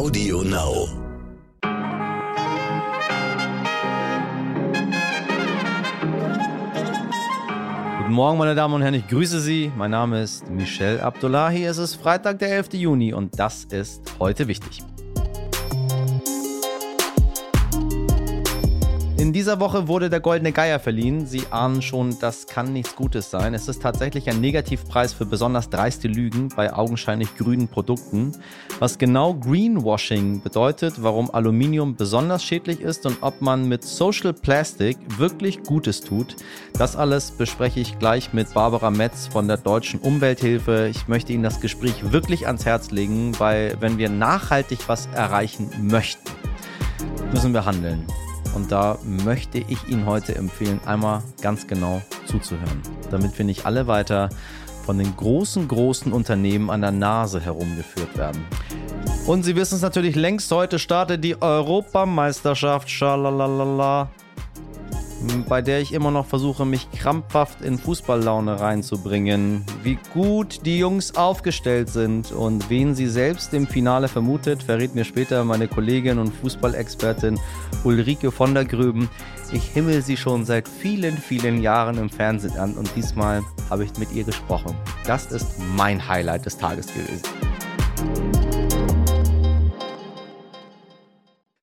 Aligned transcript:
Audio 0.00 0.42
Now. 0.42 0.88
Guten 7.98 8.12
Morgen, 8.14 8.38
meine 8.38 8.54
Damen 8.54 8.72
und 8.72 8.80
Herren, 8.80 8.94
ich 8.94 9.06
grüße 9.08 9.42
Sie. 9.42 9.70
Mein 9.76 9.90
Name 9.90 10.22
ist 10.22 10.48
Michel 10.48 11.00
Abdullahi. 11.00 11.66
Es 11.66 11.76
ist 11.76 11.96
Freitag, 11.96 12.38
der 12.38 12.48
11. 12.52 12.72
Juni 12.72 13.12
und 13.12 13.38
das 13.38 13.64
ist 13.64 14.14
heute 14.18 14.48
wichtig. 14.48 14.82
In 19.30 19.34
dieser 19.34 19.60
Woche 19.60 19.86
wurde 19.86 20.10
der 20.10 20.18
Goldene 20.18 20.50
Geier 20.50 20.80
verliehen. 20.80 21.24
Sie 21.24 21.44
ahnen 21.52 21.82
schon, 21.82 22.18
das 22.18 22.48
kann 22.48 22.72
nichts 22.72 22.96
Gutes 22.96 23.30
sein. 23.30 23.54
Es 23.54 23.68
ist 23.68 23.80
tatsächlich 23.80 24.28
ein 24.28 24.40
Negativpreis 24.40 25.12
für 25.12 25.24
besonders 25.24 25.70
dreiste 25.70 26.08
Lügen 26.08 26.48
bei 26.48 26.72
augenscheinlich 26.72 27.36
grünen 27.36 27.68
Produkten. 27.68 28.32
Was 28.80 28.98
genau 28.98 29.34
Greenwashing 29.34 30.42
bedeutet, 30.42 30.94
warum 31.04 31.32
Aluminium 31.32 31.94
besonders 31.94 32.42
schädlich 32.42 32.80
ist 32.80 33.06
und 33.06 33.18
ob 33.20 33.40
man 33.40 33.68
mit 33.68 33.84
Social 33.84 34.32
Plastic 34.32 34.96
wirklich 35.16 35.62
Gutes 35.62 36.00
tut, 36.00 36.34
das 36.72 36.96
alles 36.96 37.30
bespreche 37.30 37.78
ich 37.78 38.00
gleich 38.00 38.32
mit 38.32 38.52
Barbara 38.52 38.90
Metz 38.90 39.28
von 39.28 39.46
der 39.46 39.58
Deutschen 39.58 40.00
Umwelthilfe. 40.00 40.88
Ich 40.90 41.06
möchte 41.06 41.32
Ihnen 41.32 41.44
das 41.44 41.60
Gespräch 41.60 42.10
wirklich 42.10 42.48
ans 42.48 42.66
Herz 42.66 42.90
legen, 42.90 43.38
weil 43.38 43.76
wenn 43.78 43.96
wir 43.96 44.08
nachhaltig 44.08 44.80
was 44.88 45.06
erreichen 45.14 45.70
möchten, 45.80 46.32
müssen 47.32 47.54
wir 47.54 47.64
handeln. 47.64 48.08
Und 48.54 48.72
da 48.72 48.98
möchte 49.04 49.58
ich 49.58 49.88
Ihnen 49.88 50.06
heute 50.06 50.34
empfehlen, 50.34 50.80
einmal 50.84 51.22
ganz 51.40 51.66
genau 51.66 52.02
zuzuhören, 52.26 52.82
damit 53.10 53.38
wir 53.38 53.44
nicht 53.44 53.66
alle 53.66 53.86
weiter 53.86 54.28
von 54.84 54.98
den 54.98 55.14
großen, 55.16 55.68
großen 55.68 56.12
Unternehmen 56.12 56.70
an 56.70 56.80
der 56.80 56.90
Nase 56.90 57.40
herumgeführt 57.40 58.16
werden. 58.16 58.44
Und 59.26 59.44
Sie 59.44 59.54
wissen 59.54 59.76
es 59.76 59.82
natürlich 59.82 60.16
längst, 60.16 60.50
heute 60.50 60.78
startet 60.78 61.22
die 61.22 61.40
Europameisterschaft. 61.40 62.90
Schalalala 62.90 64.10
bei 65.48 65.62
der 65.62 65.80
ich 65.80 65.92
immer 65.92 66.10
noch 66.10 66.26
versuche, 66.26 66.64
mich 66.64 66.90
krampfhaft 66.92 67.62
in 67.62 67.78
Fußballlaune 67.78 68.60
reinzubringen. 68.60 69.64
Wie 69.82 69.98
gut 70.12 70.60
die 70.64 70.78
Jungs 70.78 71.16
aufgestellt 71.16 71.88
sind 71.88 72.32
und 72.32 72.70
wen 72.70 72.94
sie 72.94 73.06
selbst 73.06 73.52
im 73.54 73.66
Finale 73.66 74.08
vermutet, 74.08 74.62
verrät 74.62 74.94
mir 74.94 75.04
später 75.04 75.44
meine 75.44 75.68
Kollegin 75.68 76.18
und 76.18 76.32
Fußballexpertin 76.34 77.38
Ulrike 77.84 78.30
von 78.30 78.54
der 78.54 78.64
Gröben. 78.64 79.08
Ich 79.52 79.64
himmel 79.64 80.02
sie 80.02 80.16
schon 80.16 80.44
seit 80.44 80.68
vielen, 80.68 81.16
vielen 81.18 81.60
Jahren 81.60 81.98
im 81.98 82.08
Fernsehen 82.08 82.56
an 82.56 82.74
und 82.74 82.90
diesmal 82.94 83.42
habe 83.68 83.84
ich 83.84 83.96
mit 83.98 84.12
ihr 84.12 84.24
gesprochen. 84.24 84.76
Das 85.06 85.26
ist 85.26 85.58
mein 85.76 86.06
Highlight 86.06 86.46
des 86.46 86.56
Tages 86.56 86.86
gewesen. 86.86 88.49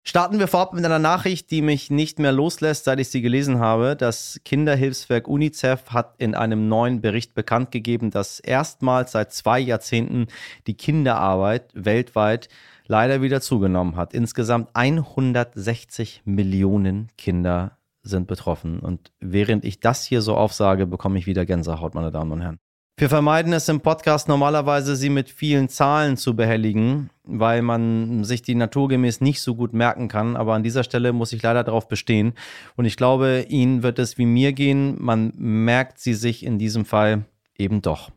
Starten 0.10 0.40
wir 0.40 0.48
vorab 0.48 0.72
mit 0.72 0.86
einer 0.86 1.00
Nachricht, 1.00 1.52
die 1.52 1.62
mich 1.62 1.92
nicht 1.92 2.18
mehr 2.18 2.32
loslässt, 2.32 2.86
seit 2.86 2.98
ich 3.02 3.10
sie 3.10 3.22
gelesen 3.22 3.60
habe. 3.60 3.98
Das 3.98 4.40
Kinderhilfswerk 4.46 5.28
UNICEF 5.28 5.90
hat 5.90 6.16
in 6.18 6.34
einem 6.34 6.70
neuen 6.70 7.02
Bericht 7.02 7.34
bekannt 7.34 7.72
gegeben, 7.72 8.10
dass 8.10 8.40
erstmals 8.40 9.12
seit 9.12 9.34
zwei 9.34 9.60
Jahrzehnten 9.60 10.28
die 10.66 10.76
Kinderarbeit 10.76 11.72
weltweit 11.74 12.48
leider 12.86 13.22
wieder 13.22 13.42
zugenommen 13.42 13.98
hat. 13.98 14.14
Insgesamt 14.14 14.70
160 14.76 16.22
Millionen 16.24 17.10
Kinder 17.18 17.78
sind 18.02 18.28
betroffen. 18.28 18.80
Und 18.80 19.12
während 19.20 19.66
ich 19.66 19.82
das 19.82 20.06
hier 20.06 20.22
so 20.22 20.38
aufsage, 20.38 20.88
bekomme 20.88 21.20
ich 21.20 21.28
wieder 21.28 21.46
Gänsehaut, 21.46 21.96
meine 21.96 22.12
Damen 22.12 22.32
und 22.32 22.40
Herren. 22.40 22.60
Wir 23.00 23.10
vermeiden 23.10 23.54
es 23.54 23.70
im 23.70 23.82
Podcast 23.82 24.28
normalerweise, 24.28 24.96
sie 24.96 25.12
mit 25.12 25.30
vielen 25.30 25.70
Zahlen 25.70 26.18
zu 26.18 26.36
behelligen, 26.36 27.12
weil 27.26 27.62
man 27.62 28.24
sich 28.24 28.42
die 28.42 28.56
naturgemäß 28.56 29.22
nicht 29.22 29.40
so 29.40 29.54
gut 29.54 29.72
merken 29.72 30.08
kann. 30.08 30.36
Aber 30.36 30.56
an 30.56 30.64
dieser 30.64 30.84
Stelle 30.84 31.14
muss 31.14 31.32
ich 31.32 31.44
leider 31.44 31.64
darauf 31.64 31.88
bestehen. 31.88 32.34
Und 32.76 32.86
ich 32.86 32.98
glaube, 32.98 33.46
Ihnen 33.50 33.84
wird 33.84 34.00
es 34.00 34.18
wie 34.18 34.26
mir 34.26 34.52
gehen. 34.52 34.96
Man 35.00 35.32
merkt 35.38 36.00
sie 36.00 36.16
sich 36.16 36.44
in 36.44 36.58
diesem 36.58 36.86
Fall 36.86 37.26
eben 37.56 37.84
doch. 37.84 38.10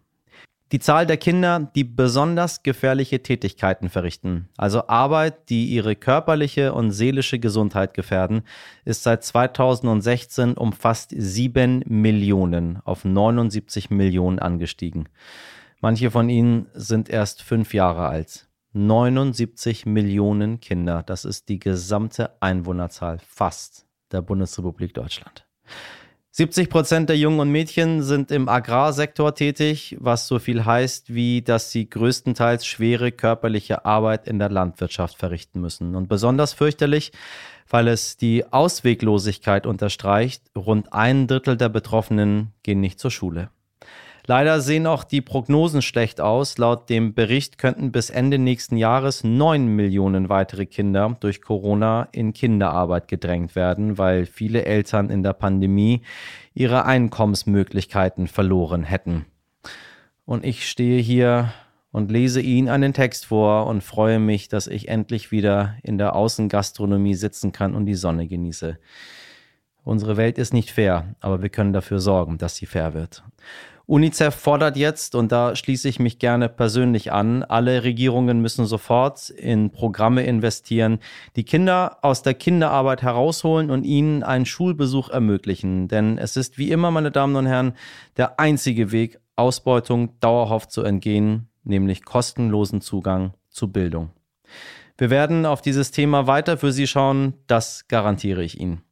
Die 0.72 0.78
Zahl 0.78 1.04
der 1.04 1.16
Kinder, 1.16 1.69
die 1.75 1.82
besonders 1.82 2.62
gefährliche 2.62 3.25
Tätigkeiten 3.25 3.88
verrichten, 3.88 4.48
also 4.56 4.86
Arbeit, 4.86 5.48
die 5.48 5.66
ihre 5.66 5.97
körperliche 5.97 6.72
und 6.72 6.92
seelische 6.92 7.41
Gesundheit 7.41 7.92
gefährden, 7.92 8.42
ist 8.84 9.03
seit 9.03 9.25
2016 9.25 10.54
um 10.54 10.72
fast 10.72 11.12
7 11.12 11.82
Millionen 11.86 12.78
auf 12.84 13.04
79 13.04 13.91
Millionen 13.91 14.38
angestiegen. 14.38 15.09
Manche 15.80 16.12
von 16.12 16.28
ihnen 16.28 16.69
sind 16.72 17.09
erst 17.09 17.42
fünf 17.42 17.75
Jahre 17.75 18.06
alt. 18.06 18.47
79 18.72 19.86
Millionen 19.86 20.60
Kinder, 20.60 21.03
das 21.03 21.25
ist 21.25 21.48
die 21.48 21.59
gesamte 21.59 22.41
Einwohnerzahl 22.41 23.19
fast 23.26 23.86
der 24.12 24.22
Bundesrepublik 24.22 24.94
Deutschland. 24.94 25.48
70 26.32 26.70
Prozent 26.70 27.08
der 27.08 27.16
Jungen 27.16 27.41
und 27.41 27.50
Mädchen 27.50 28.04
sind 28.04 28.30
im 28.30 28.48
Agrarsektor 28.48 29.34
tätig, 29.34 29.96
was 29.98 30.28
so 30.28 30.38
viel 30.38 30.64
heißt, 30.64 31.12
wie 31.12 31.42
dass 31.42 31.72
sie 31.72 31.91
größtenteils 31.91 32.64
schwere 32.64 33.10
körperliche 33.10 33.84
Arbeit 33.84 34.28
in 34.28 34.38
der 34.38 34.48
Landwirtschaft 34.48 35.16
verrichten 35.16 35.60
müssen. 35.60 35.96
Und 35.96 36.08
besonders 36.08 36.52
fürchterlich, 36.52 37.10
weil 37.68 37.88
es 37.88 38.16
die 38.16 38.44
Ausweglosigkeit 38.52 39.66
unterstreicht, 39.66 40.44
rund 40.56 40.92
ein 40.92 41.26
Drittel 41.26 41.56
der 41.56 41.68
Betroffenen 41.68 42.52
gehen 42.62 42.80
nicht 42.80 43.00
zur 43.00 43.10
Schule. 43.10 43.50
Leider 44.30 44.60
sehen 44.60 44.86
auch 44.86 45.02
die 45.02 45.22
Prognosen 45.22 45.82
schlecht 45.82 46.20
aus. 46.20 46.56
Laut 46.56 46.88
dem 46.88 47.14
Bericht 47.14 47.58
könnten 47.58 47.91
bis 47.91 48.10
Ende 48.10 48.38
nächsten 48.38 48.76
Jahres 48.76 49.24
neun 49.24 49.66
Millionen 49.66 50.28
weitere 50.28 50.66
Kinder 50.66 51.16
durch 51.18 51.42
Corona 51.42 52.06
in 52.12 52.32
Kinderarbeit 52.32 53.08
gedrängt 53.08 53.56
werden, 53.56 53.98
weil 53.98 54.26
viele 54.26 54.64
Eltern 54.66 55.10
in 55.10 55.24
der 55.24 55.32
Pandemie 55.32 56.02
ihre 56.54 56.84
Einkommensmöglichkeiten 56.84 58.28
verloren 58.28 58.84
hätten. 58.84 59.26
Und 60.26 60.44
ich 60.44 60.70
stehe 60.70 61.02
hier 61.02 61.52
und 61.91 62.12
lese 62.12 62.41
Ihnen 62.41 62.68
einen 62.68 62.92
Text 62.92 63.26
vor 63.26 63.66
und 63.66 63.82
freue 63.82 64.20
mich, 64.20 64.47
dass 64.47 64.68
ich 64.68 64.86
endlich 64.86 65.32
wieder 65.32 65.74
in 65.82 65.98
der 65.98 66.14
Außengastronomie 66.14 67.14
sitzen 67.14 67.50
kann 67.50 67.74
und 67.74 67.84
die 67.84 67.97
Sonne 67.97 68.28
genieße. 68.28 68.78
Unsere 69.82 70.16
Welt 70.16 70.38
ist 70.38 70.52
nicht 70.52 70.70
fair, 70.70 71.16
aber 71.18 71.42
wir 71.42 71.48
können 71.48 71.72
dafür 71.72 71.98
sorgen, 71.98 72.38
dass 72.38 72.54
sie 72.54 72.66
fair 72.66 72.94
wird. 72.94 73.24
UNICEF 73.91 74.37
fordert 74.37 74.77
jetzt, 74.77 75.17
und 75.17 75.33
da 75.33 75.56
schließe 75.56 75.89
ich 75.89 75.99
mich 75.99 76.21
gerne 76.21 76.49
persönlich 76.49 77.11
an, 77.11 77.43
alle 77.43 77.83
Regierungen 77.83 78.41
müssen 78.41 78.65
sofort 78.65 79.31
in 79.31 79.71
Programme 79.73 80.23
investieren, 80.23 81.01
die 81.34 81.43
Kinder 81.43 81.99
aus 82.03 82.23
der 82.23 82.34
Kinderarbeit 82.34 83.03
herausholen 83.03 83.69
und 83.69 83.83
ihnen 83.83 84.23
einen 84.23 84.47
Schulbesuch 84.47 85.09
ermöglichen. 85.09 85.89
Denn 85.89 86.19
es 86.19 86.37
ist 86.37 86.56
wie 86.56 86.71
immer, 86.71 86.93
meine 86.93 87.11
Damen 87.11 87.34
und 87.34 87.47
Herren, 87.47 87.73
der 88.17 88.39
einzige 88.39 88.93
Weg, 88.93 89.19
Ausbeutung 89.34 90.21
dauerhaft 90.21 90.71
zu 90.71 90.84
entgehen, 90.84 91.49
nämlich 91.65 92.05
kostenlosen 92.05 92.83
Zugang 92.83 93.34
zu 93.49 93.72
Bildung. 93.72 94.11
Wir 94.99 95.11
werden 95.11 95.45
auf 95.47 95.62
dieses 95.62 95.91
Thema 95.91 96.28
weiter 96.28 96.59
für 96.59 96.71
Sie 96.71 96.87
schauen, 96.87 97.34
das 97.49 97.89
garantiere 97.89 98.45
ich 98.45 98.61
Ihnen. 98.61 98.83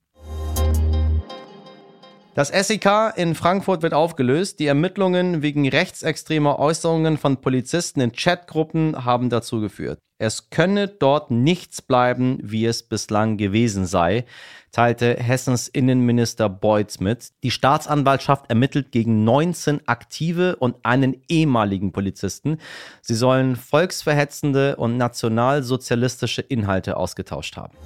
Das 2.38 2.50
SEK 2.50 3.15
in 3.16 3.34
Frankfurt 3.34 3.82
wird 3.82 3.94
aufgelöst. 3.94 4.60
Die 4.60 4.69
Ermittlungen 4.69 5.43
wegen 5.43 5.69
rechtsextremer 5.69 6.60
Äußerungen 6.60 7.19
von 7.19 7.41
Polizisten 7.41 8.00
in 8.00 8.12
Chatgruppen 8.12 9.04
haben 9.04 9.28
dazu 9.28 9.60
geführt. 9.60 9.99
Es 10.19 10.49
könne 10.49 10.87
dort 10.87 11.32
nichts 11.32 11.82
bleiben, 11.82 12.38
wie 12.41 12.65
es 12.65 12.84
bislang 12.84 13.38
gewesen 13.38 13.87
sei, 13.87 14.25
teilte 14.71 15.16
Hessens 15.16 15.66
Innenminister 15.66 16.49
Beuth 16.49 17.00
mit. 17.00 17.31
Die 17.43 17.50
Staatsanwaltschaft 17.50 18.49
ermittelt 18.49 18.93
gegen 18.93 19.25
19 19.25 19.88
aktive 19.88 20.55
und 20.55 20.76
einen 20.84 21.20
ehemaligen 21.28 21.91
Polizisten. 21.91 22.59
Sie 23.03 23.16
sollen 23.16 23.56
volksverhetzende 23.56 24.76
und 24.76 24.97
nationalsozialistische 24.97 26.43
Inhalte 26.43 26.99
ausgetauscht 26.99 27.56
haben. 27.56 27.76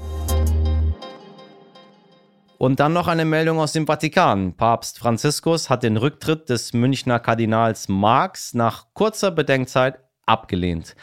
Und 2.62 2.79
dann 2.79 2.93
noch 2.93 3.09
eine 3.09 3.25
Meldung 3.25 3.59
aus 3.59 3.73
dem 3.73 3.88
Vatikan. 3.88 4.53
Papst 4.53 5.00
Franziskus 5.00 5.69
hat 5.69 5.82
den 5.82 5.97
Rücktritt 5.97 6.49
des 6.49 6.73
Münchner 6.73 7.19
Kardinals 7.19 7.88
Marx 7.88 8.55
nach 8.55 8.87
kurzer 8.94 9.32
Bedenkzeit 9.32 9.99
abgelehnt. 10.26 10.94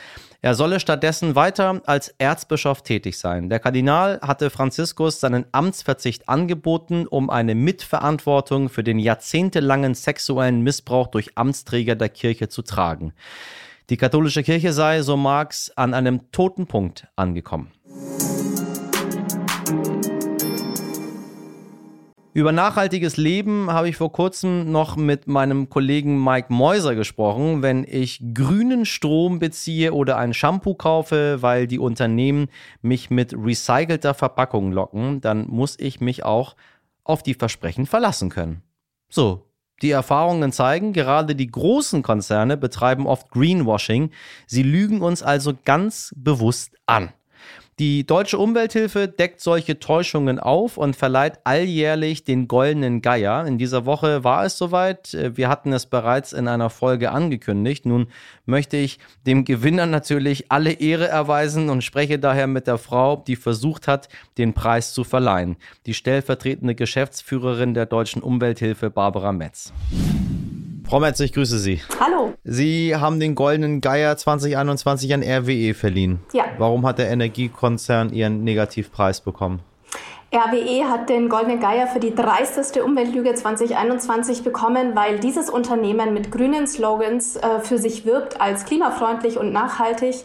Er 0.41 0.55
solle 0.55 0.79
stattdessen 0.79 1.35
weiter 1.35 1.81
als 1.85 2.15
Erzbischof 2.17 2.81
tätig 2.83 3.17
sein. 3.17 3.49
Der 3.49 3.59
Kardinal 3.59 4.21
hatte 4.21 4.51
Franziskus 4.51 5.19
seinen 5.19 5.47
Amtsverzicht 5.51 6.29
angeboten, 6.29 7.05
um 7.05 7.29
eine 7.29 7.55
Mitverantwortung 7.55 8.69
für 8.69 8.85
den 8.85 8.97
jahrzehntelangen 8.97 9.95
sexuellen 9.95 10.61
Missbrauch 10.61 11.07
durch 11.07 11.37
Amtsträger 11.37 11.97
der 11.97 12.07
Kirche 12.07 12.47
zu 12.47 12.61
tragen. 12.61 13.11
Die 13.89 13.97
katholische 13.97 14.43
Kirche 14.43 14.71
sei, 14.71 15.01
so 15.01 15.17
Marx, 15.17 15.73
an 15.75 15.93
einem 15.93 16.31
toten 16.31 16.67
Punkt 16.67 17.09
angekommen. 17.17 17.73
Über 22.39 22.53
nachhaltiges 22.53 23.17
Leben 23.17 23.69
habe 23.69 23.89
ich 23.89 23.97
vor 23.97 24.13
kurzem 24.13 24.71
noch 24.71 24.95
mit 24.95 25.27
meinem 25.27 25.67
Kollegen 25.67 26.23
Mike 26.23 26.53
Mäuser 26.53 26.95
gesprochen. 26.95 27.61
Wenn 27.61 27.83
ich 27.83 28.23
grünen 28.33 28.85
Strom 28.85 29.39
beziehe 29.39 29.91
oder 29.93 30.15
ein 30.15 30.33
Shampoo 30.33 30.73
kaufe, 30.73 31.41
weil 31.41 31.67
die 31.67 31.79
Unternehmen 31.79 32.47
mich 32.81 33.09
mit 33.09 33.33
recycelter 33.33 34.13
Verpackung 34.13 34.71
locken, 34.71 35.19
dann 35.19 35.47
muss 35.49 35.75
ich 35.77 35.99
mich 35.99 36.23
auch 36.23 36.55
auf 37.03 37.23
die 37.23 37.33
Versprechen 37.33 37.85
verlassen 37.85 38.29
können. 38.29 38.61
So, 39.09 39.51
die 39.81 39.91
Erfahrungen 39.91 40.53
zeigen, 40.53 40.93
gerade 40.93 41.35
die 41.35 41.51
großen 41.51 42.03
Konzerne 42.03 42.55
betreiben 42.55 43.05
oft 43.05 43.31
Greenwashing. 43.31 44.11
Sie 44.47 44.63
lügen 44.63 45.01
uns 45.01 45.21
also 45.21 45.57
ganz 45.65 46.13
bewusst 46.15 46.77
an. 46.85 47.11
Die 47.79 48.05
Deutsche 48.05 48.37
Umwelthilfe 48.37 49.07
deckt 49.07 49.39
solche 49.39 49.79
Täuschungen 49.79 50.37
auf 50.37 50.75
und 50.75 50.97
verleiht 50.97 51.39
alljährlich 51.45 52.25
den 52.25 52.49
Goldenen 52.49 53.01
Geier. 53.01 53.47
In 53.47 53.57
dieser 53.57 53.85
Woche 53.85 54.25
war 54.25 54.43
es 54.43 54.57
soweit. 54.57 55.13
Wir 55.13 55.47
hatten 55.47 55.71
es 55.71 55.85
bereits 55.85 56.33
in 56.33 56.49
einer 56.49 56.69
Folge 56.69 57.11
angekündigt. 57.11 57.85
Nun 57.85 58.07
möchte 58.45 58.75
ich 58.75 58.99
dem 59.25 59.45
Gewinner 59.45 59.85
natürlich 59.85 60.51
alle 60.51 60.73
Ehre 60.73 61.07
erweisen 61.07 61.69
und 61.69 61.81
spreche 61.81 62.19
daher 62.19 62.47
mit 62.47 62.67
der 62.67 62.79
Frau, 62.79 63.23
die 63.25 63.37
versucht 63.37 63.87
hat, 63.87 64.09
den 64.37 64.53
Preis 64.53 64.91
zu 64.91 65.05
verleihen. 65.05 65.55
Die 65.85 65.93
stellvertretende 65.93 66.75
Geschäftsführerin 66.75 67.73
der 67.73 67.85
Deutschen 67.85 68.21
Umwelthilfe, 68.21 68.89
Barbara 68.89 69.31
Metz. 69.31 69.71
Frau 70.89 70.99
Metz, 70.99 71.19
ich 71.19 71.33
grüße 71.33 71.59
Sie. 71.59 71.81
Hallo. 71.99 72.33
Sie 72.43 72.95
haben 72.95 73.19
den 73.19 73.35
Goldenen 73.35 73.79
Geier 73.79 74.17
2021 74.17 75.13
an 75.13 75.21
RWE 75.21 75.75
verliehen. 75.75 76.17
Ja. 76.33 76.45
Warum 76.57 76.83
hat 76.87 76.97
der 76.97 77.11
Energiekonzern 77.11 78.11
Ihren 78.11 78.43
Negativpreis 78.43 79.21
bekommen? 79.21 79.59
RWE 80.33 80.89
hat 80.89 81.07
den 81.09 81.29
Goldenen 81.29 81.59
Geier 81.59 81.85
für 81.85 81.99
die 81.99 82.15
dreisteste 82.15 82.83
Umweltlüge 82.83 83.35
2021 83.35 84.41
bekommen, 84.43 84.95
weil 84.95 85.19
dieses 85.19 85.51
Unternehmen 85.51 86.11
mit 86.15 86.31
grünen 86.31 86.65
Slogans 86.65 87.35
äh, 87.35 87.59
für 87.59 87.77
sich 87.77 88.07
wirbt 88.07 88.41
als 88.41 88.65
klimafreundlich 88.65 89.37
und 89.37 89.53
nachhaltig. 89.53 90.15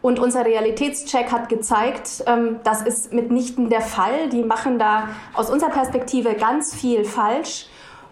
Und 0.00 0.20
unser 0.20 0.44
Realitätscheck 0.44 1.32
hat 1.32 1.48
gezeigt, 1.48 2.22
ähm, 2.26 2.60
das 2.62 2.82
ist 2.82 3.12
mitnichten 3.12 3.68
der 3.68 3.80
Fall. 3.80 4.28
Die 4.28 4.44
machen 4.44 4.78
da 4.78 5.08
aus 5.32 5.50
unserer 5.50 5.70
Perspektive 5.70 6.34
ganz 6.34 6.72
viel 6.72 7.04
falsch. 7.04 7.66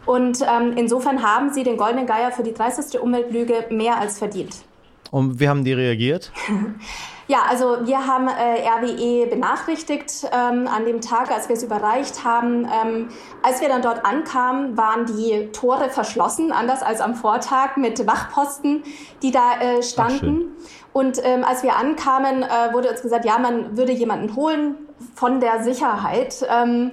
Und 0.06 0.40
ähm, 0.42 0.74
insofern 0.76 1.22
haben 1.22 1.52
sie 1.52 1.62
den 1.62 1.76
Goldenen 1.76 2.06
Geier 2.06 2.32
für 2.32 2.42
die 2.42 2.52
30. 2.52 3.00
Umweltlüge 3.00 3.66
mehr 3.70 3.98
als 3.98 4.18
verdient. 4.18 4.64
Und 5.12 5.40
wie 5.40 5.48
haben 5.48 5.62
die 5.62 5.74
reagiert? 5.74 6.32
ja, 7.28 7.40
also 7.48 7.86
wir 7.86 8.06
haben 8.06 8.28
äh, 8.28 8.66
RWE 8.66 9.26
benachrichtigt 9.26 10.26
ähm, 10.32 10.66
an 10.66 10.86
dem 10.86 11.02
Tag, 11.02 11.30
als 11.30 11.50
wir 11.50 11.56
es 11.56 11.62
überreicht 11.62 12.24
haben. 12.24 12.64
Ähm, 12.64 13.08
als 13.42 13.60
wir 13.60 13.68
dann 13.68 13.82
dort 13.82 14.06
ankamen, 14.06 14.76
waren 14.78 15.04
die 15.04 15.50
Tore 15.52 15.90
verschlossen, 15.90 16.50
anders 16.50 16.82
als 16.82 17.02
am 17.02 17.14
Vortag 17.14 17.76
mit 17.76 18.06
Wachposten, 18.06 18.84
die 19.22 19.32
da 19.32 19.60
äh, 19.60 19.82
standen. 19.82 20.56
Und 20.94 21.20
ähm, 21.22 21.44
als 21.44 21.62
wir 21.62 21.76
ankamen, 21.76 22.42
äh, 22.42 22.72
wurde 22.72 22.90
uns 22.90 23.02
gesagt, 23.02 23.26
ja, 23.26 23.38
man 23.38 23.76
würde 23.76 23.92
jemanden 23.92 24.34
holen 24.34 24.76
von 25.14 25.40
der 25.40 25.62
Sicherheit. 25.62 26.42
Ähm, 26.48 26.92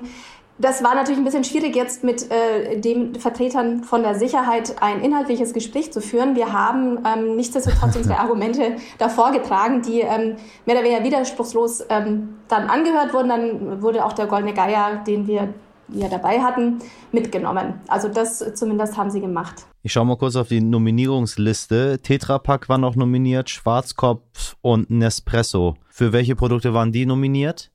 das 0.60 0.84
war 0.84 0.94
natürlich 0.94 1.18
ein 1.18 1.24
bisschen 1.24 1.46
schwierig, 1.46 1.76
jetzt 1.76 2.04
mit 2.04 2.30
äh, 2.30 2.80
den 2.80 3.16
Vertretern 3.16 3.84
von 3.84 4.04
der 4.04 4.16
Sicherheit 4.16 4.82
ein 4.82 5.02
inhaltliches 5.02 5.54
Gespräch 5.54 5.94
zu 5.94 6.02
führen. 6.02 6.36
Wir 6.36 6.52
haben 6.52 7.00
ähm, 7.06 7.36
nichtsdestotrotz 7.38 7.96
unsere 7.98 8.20
Argumente 8.20 8.76
davor 8.98 9.32
getragen, 9.32 9.82
die 9.82 10.02
ähm, 10.02 10.36
mehr 10.66 10.76
oder 10.76 10.84
weniger 10.84 11.04
widerspruchslos 11.04 11.86
ähm, 11.90 12.38
dann 12.50 12.70
angehört 12.70 13.14
wurden. 13.14 13.30
Dann 13.30 13.82
wurde 13.82 14.06
auch 14.06 14.14
der 14.14 14.28
Goldene 14.28 14.54
Geier, 14.54 15.02
den 15.08 15.28
wir 15.28 15.54
ja 15.94 16.10
dabei 16.10 16.42
hatten, 16.42 16.80
mitgenommen. 17.12 17.76
Also 17.88 18.10
das 18.10 18.44
zumindest 18.54 18.98
haben 18.98 19.10
sie 19.10 19.22
gemacht. 19.22 19.66
Ich 19.82 19.94
schaue 19.94 20.06
mal 20.06 20.18
kurz 20.18 20.36
auf 20.36 20.50
die 20.50 20.62
Nominierungsliste. 20.62 22.00
Tetra 22.04 22.38
Pak 22.38 22.68
war 22.68 22.78
noch 22.78 22.96
nominiert, 22.96 23.50
Schwarzkopf 23.50 24.58
und 24.62 24.90
Nespresso. 24.90 25.76
Für 25.90 26.12
welche 26.12 26.36
Produkte 26.36 26.74
waren 26.74 26.92
die 26.92 27.06
nominiert? 27.06 27.72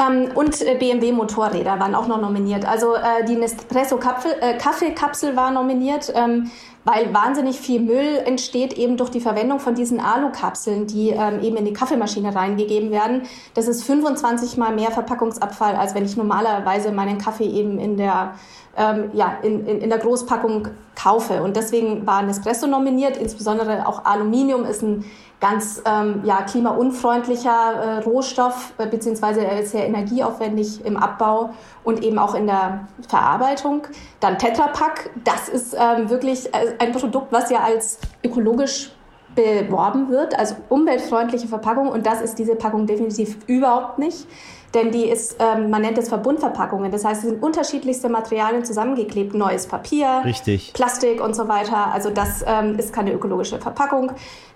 Ähm, 0.00 0.30
und 0.34 0.60
äh, 0.62 0.76
BMW 0.78 1.12
Motorräder 1.12 1.78
waren 1.78 1.94
auch 1.94 2.06
noch 2.06 2.20
nominiert. 2.20 2.64
Also 2.64 2.94
äh, 2.94 3.24
die 3.26 3.36
Nespresso 3.36 3.96
äh, 3.96 4.56
Kaffeekapsel 4.56 5.36
war 5.36 5.50
nominiert, 5.50 6.12
ähm, 6.14 6.50
weil 6.84 7.12
wahnsinnig 7.12 7.60
viel 7.60 7.80
Müll 7.80 8.22
entsteht 8.24 8.72
eben 8.72 8.96
durch 8.96 9.10
die 9.10 9.20
Verwendung 9.20 9.60
von 9.60 9.74
diesen 9.74 10.00
Alukapseln, 10.00 10.86
die 10.86 11.10
ähm, 11.10 11.40
eben 11.42 11.56
in 11.56 11.64
die 11.64 11.72
Kaffeemaschine 11.72 12.34
reingegeben 12.34 12.90
werden. 12.90 13.22
Das 13.54 13.68
ist 13.68 13.84
25 13.84 14.56
mal 14.56 14.74
mehr 14.74 14.90
Verpackungsabfall, 14.90 15.76
als 15.76 15.94
wenn 15.94 16.04
ich 16.04 16.16
normalerweise 16.16 16.90
meinen 16.90 17.18
Kaffee 17.18 17.46
eben 17.46 17.78
in 17.78 17.96
der 17.96 18.34
ähm, 18.76 19.10
ja, 19.12 19.36
in, 19.42 19.66
in, 19.66 19.82
in 19.82 19.90
der 19.90 19.98
Großpackung 19.98 20.68
kaufe. 20.94 21.42
Und 21.42 21.56
deswegen 21.56 22.06
war 22.06 22.22
Nespresso 22.22 22.66
nominiert. 22.66 23.16
Insbesondere 23.16 23.86
auch 23.86 24.04
Aluminium 24.04 24.64
ist 24.64 24.82
ein 24.82 25.04
ganz 25.42 25.82
ähm, 25.84 26.20
ja, 26.22 26.42
klimaunfreundlicher 26.42 27.50
äh, 27.50 27.98
Rohstoff, 28.04 28.72
äh, 28.78 28.86
beziehungsweise 28.86 29.44
er 29.44 29.60
ist 29.60 29.72
sehr 29.72 29.84
energieaufwendig 29.84 30.86
im 30.86 30.96
Abbau 30.96 31.50
und 31.82 32.02
eben 32.04 32.16
auch 32.20 32.36
in 32.36 32.46
der 32.46 32.86
Verarbeitung. 33.08 33.82
Dann 34.20 34.38
Tetra 34.38 34.68
Pak, 34.68 35.10
das 35.24 35.48
ist 35.48 35.74
ähm, 35.74 36.08
wirklich 36.08 36.46
äh, 36.54 36.74
ein 36.78 36.92
Produkt, 36.92 37.32
was 37.32 37.50
ja 37.50 37.58
als 37.58 37.98
ökologisch 38.24 38.92
beworben 39.34 40.10
wird, 40.10 40.38
also 40.38 40.54
umweltfreundliche 40.68 41.48
Verpackung 41.48 41.88
und 41.88 42.06
das 42.06 42.20
ist 42.22 42.38
diese 42.38 42.54
Packung 42.54 42.86
definitiv 42.86 43.38
überhaupt 43.48 43.98
nicht 43.98 44.28
denn 44.74 44.90
die 44.90 45.08
ist, 45.08 45.36
ähm, 45.38 45.70
man 45.70 45.82
nennt 45.82 45.98
es 45.98 46.08
Verbundverpackungen. 46.08 46.90
Das 46.90 47.04
heißt, 47.04 47.24
es 47.24 47.30
sind 47.30 47.42
unterschiedlichste 47.42 48.08
Materialien 48.08 48.64
zusammengeklebt, 48.64 49.34
neues 49.34 49.66
Papier, 49.66 50.22
Richtig. 50.24 50.72
Plastik 50.72 51.22
und 51.22 51.36
so 51.36 51.48
weiter. 51.48 51.92
Also 51.92 52.10
das 52.10 52.42
ähm, 52.46 52.78
ist 52.78 52.92
keine 52.92 53.12
ökologische 53.12 53.58
Verpackung. 53.58 54.12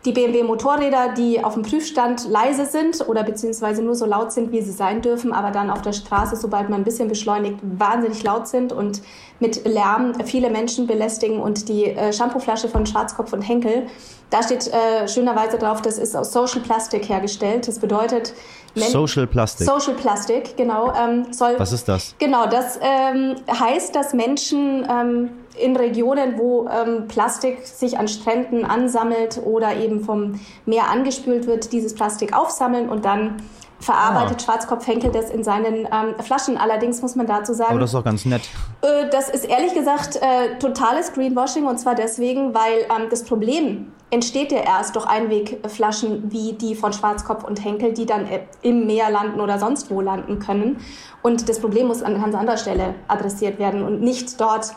Die 0.07 0.13
BMW 0.13 0.45
Motorräder, 0.45 1.15
die 1.17 1.43
auf 1.43 1.55
dem 1.55 1.65
Prüfstand 1.65 2.29
leise 2.29 2.65
sind 2.65 3.07
oder 3.09 3.25
beziehungsweise 3.25 3.83
nur 3.83 3.97
so 3.97 4.07
laut 4.07 4.33
sind, 4.33 4.53
wie 4.53 4.63
sie 4.63 4.71
sein 4.71 5.03
dürfen, 5.03 5.33
aber 5.33 5.51
dann 5.51 5.69
auf 5.69 5.83
der 5.83 5.93
Straße, 5.93 6.37
sobald 6.37 6.71
man 6.71 6.81
ein 6.81 6.85
bisschen 6.85 7.09
beschleunigt, 7.09 7.59
wahnsinnig 7.63 8.23
laut 8.23 8.47
sind 8.47 8.73
und 8.73 9.03
mit 9.41 9.67
Lärm 9.67 10.15
viele 10.25 10.49
Menschen 10.49 10.87
belästigen 10.87 11.41
und 11.41 11.69
die 11.69 11.87
äh, 11.87 12.13
Shampooflasche 12.13 12.69
von 12.69 12.87
Schwarzkopf 12.87 13.33
und 13.33 13.43
Henkel, 13.43 13.89
da 14.31 14.43
steht 14.43 14.69
äh, 14.69 15.07
schönerweise 15.09 15.59
drauf, 15.59 15.83
das 15.83 15.99
ist 15.99 16.17
aus 16.17 16.33
Social 16.33 16.61
Plastic 16.61 17.09
hergestellt. 17.09 17.69
Das 17.69 17.79
bedeutet, 17.79 18.33
Social 18.77 19.27
Plastic. 19.27 19.67
Social 19.67 19.95
Plastic, 19.95 20.57
genau. 20.57 20.93
Ähm, 20.95 21.33
soll, 21.33 21.55
Was 21.59 21.73
ist 21.73 21.89
das? 21.89 22.15
Genau, 22.19 22.47
das 22.47 22.79
ähm, 22.83 23.37
heißt, 23.49 23.95
dass 23.95 24.13
Menschen 24.13 24.87
ähm, 24.91 25.31
in 25.59 25.77
Regionen, 25.77 26.39
wo 26.39 26.69
ähm, 26.69 27.09
Plastik 27.09 27.67
sich 27.67 27.99
an 27.99 28.09
Stränden 28.09 28.65
ansammelt 28.65 29.41
oder 29.45 29.77
eben 29.77 30.05
vom 30.05 30.39
Meer 30.67 30.91
angespült 30.91 31.47
wird, 31.47 31.73
dieses 31.73 31.95
Plastik 31.95 32.37
aufsammeln 32.37 32.89
und 32.89 33.05
dann 33.05 33.37
verarbeitet 33.79 34.39
ah. 34.41 34.45
Schwarzkopf-Henkel 34.45 35.11
das 35.13 35.31
in 35.31 35.45
seinen 35.45 35.87
ähm, 35.87 36.15
Flaschen. 36.21 36.57
Allerdings 36.57 37.03
muss 37.03 37.15
man 37.15 37.27
dazu 37.27 37.55
sagen. 37.55 37.71
Aber 37.71 37.81
das 37.81 37.91
ist 37.91 37.95
doch 37.95 38.05
ganz 38.05 38.25
nett. 38.25 38.43
Äh, 38.83 39.09
das 39.11 39.29
ist 39.29 39.45
ehrlich 39.45 39.75
gesagt 39.75 40.17
äh, 40.17 40.59
totales 40.59 41.13
Greenwashing 41.13 41.67
und 41.67 41.79
zwar 41.79 41.95
deswegen, 41.95 42.55
weil 42.55 42.81
ähm, 42.85 43.09
das 43.11 43.25
Problem 43.25 43.93
entsteht 44.11 44.53
ja 44.53 44.59
erst 44.59 44.95
durch 44.95 45.07
Einwegflaschen 45.07 46.31
wie 46.31 46.53
die 46.53 46.75
von 46.75 46.93
Schwarzkopf 46.93 47.45
und 47.45 47.65
Henkel, 47.65 47.93
die 47.93 48.07
dann 48.07 48.27
äh, 48.27 48.41
im 48.63 48.87
Meer 48.87 49.11
landen 49.11 49.41
oder 49.41 49.59
sonst 49.59 49.91
wo 49.91 50.01
landen 50.01 50.39
können. 50.39 50.79
Und 51.23 51.49
das 51.49 51.61
Problem 51.61 51.89
muss 51.89 52.03
an 52.03 52.21
ganz 52.21 52.35
anderer 52.35 52.57
Stelle 52.57 52.95
adressiert 53.09 53.59
werden 53.59 53.83
und 53.83 54.01
nicht 54.01 54.41
dort, 54.41 54.75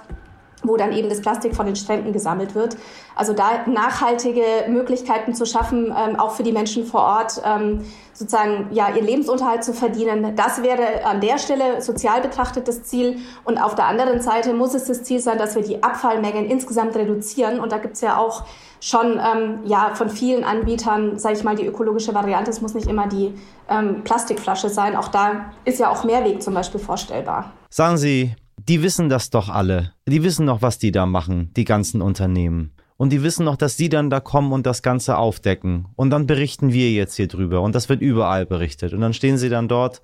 wo 0.64 0.78
dann 0.78 0.92
eben 0.92 1.10
das 1.10 1.22
Plastik 1.22 1.56
von 1.56 1.66
den 1.66 1.76
Stränden 1.76 2.14
gesammelt 2.14 2.56
wird. 2.56 2.78
Also 3.16 3.34
da 3.34 3.66
nachhaltige 3.66 4.44
Möglichkeiten 4.68 5.34
zu 5.34 5.46
schaffen, 5.46 5.94
ähm, 5.98 6.20
auch 6.20 6.32
für 6.32 6.44
die 6.44 6.52
Menschen 6.52 6.86
vor 6.86 7.02
Ort, 7.02 7.42
ähm, 7.46 7.86
sozusagen 8.14 8.68
ja 8.72 8.90
ihr 8.94 9.02
Lebensunterhalt 9.02 9.64
zu 9.64 9.74
verdienen. 9.74 10.36
Das 10.36 10.62
wäre 10.62 11.06
an 11.06 11.22
der 11.22 11.38
Stelle 11.38 11.82
sozial 11.82 12.22
betrachtet 12.22 12.68
das 12.68 12.84
Ziel. 12.84 13.18
Und 13.46 13.58
auf 13.58 13.76
der 13.76 13.86
anderen 13.86 14.22
Seite 14.22 14.54
muss 14.54 14.74
es 14.74 14.86
das 14.86 15.04
Ziel 15.04 15.20
sein, 15.20 15.38
dass 15.38 15.56
wir 15.56 15.64
die 15.64 15.82
Abfallmengen 15.82 16.46
insgesamt 16.46 16.96
reduzieren. 16.96 17.60
Und 17.60 17.72
da 17.72 17.78
gibt 17.78 17.96
es 17.96 18.02
ja 18.02 18.18
auch 18.18 18.44
schon 18.82 19.20
ähm, 19.20 19.60
ja 19.66 19.92
von 19.96 20.10
vielen 20.10 20.44
Anbietern, 20.44 21.18
sage 21.20 21.36
ich 21.36 21.44
mal, 21.44 21.56
die 21.56 21.66
ökologische 21.66 22.14
Variante. 22.14 22.52
Es 22.52 22.62
muss 22.62 22.74
nicht 22.74 22.88
immer 22.88 23.08
die 23.08 23.34
ähm, 23.70 24.04
Plastikflasche 24.04 24.70
sein. 24.70 24.96
Auch 24.96 25.10
da 25.10 25.52
ist 25.66 25.80
ja 25.80 25.90
auch 25.90 26.04
Mehrweg 26.04 26.42
zum 26.42 26.54
Beispiel 26.54 26.80
vorstellbar. 26.80 27.52
Sagen 27.70 27.98
Sie, 27.98 28.36
die 28.70 28.84
wissen 28.84 29.10
das 29.10 29.32
doch 29.32 29.50
alle. 29.50 29.94
Die 30.08 30.24
wissen 30.24 30.46
doch, 30.46 30.62
was 30.62 30.78
die 30.78 30.92
da 30.92 31.08
machen, 31.08 31.52
die 31.56 31.66
ganzen 31.66 32.04
Unternehmen. 32.04 32.72
Und 32.98 33.12
die 33.12 33.24
wissen 33.24 33.46
noch, 33.46 33.56
dass 33.56 33.78
die 33.78 33.90
dann 33.90 34.12
da 34.12 34.20
kommen 34.20 34.54
und 34.54 34.68
das 34.68 34.84
Ganze 34.84 35.18
aufdecken. 35.18 35.88
Und 35.96 36.12
dann 36.12 36.28
berichten 36.28 36.72
wir 36.72 36.92
jetzt 36.92 37.16
hier 37.16 37.28
drüber. 37.28 37.62
Und 37.62 37.74
das 37.74 37.90
wird 37.90 38.02
überall 38.02 38.46
berichtet. 38.46 38.94
Und 38.94 39.02
dann 39.02 39.14
stehen 39.14 39.40
sie 39.40 39.50
dann 39.50 39.68
dort 39.68 40.04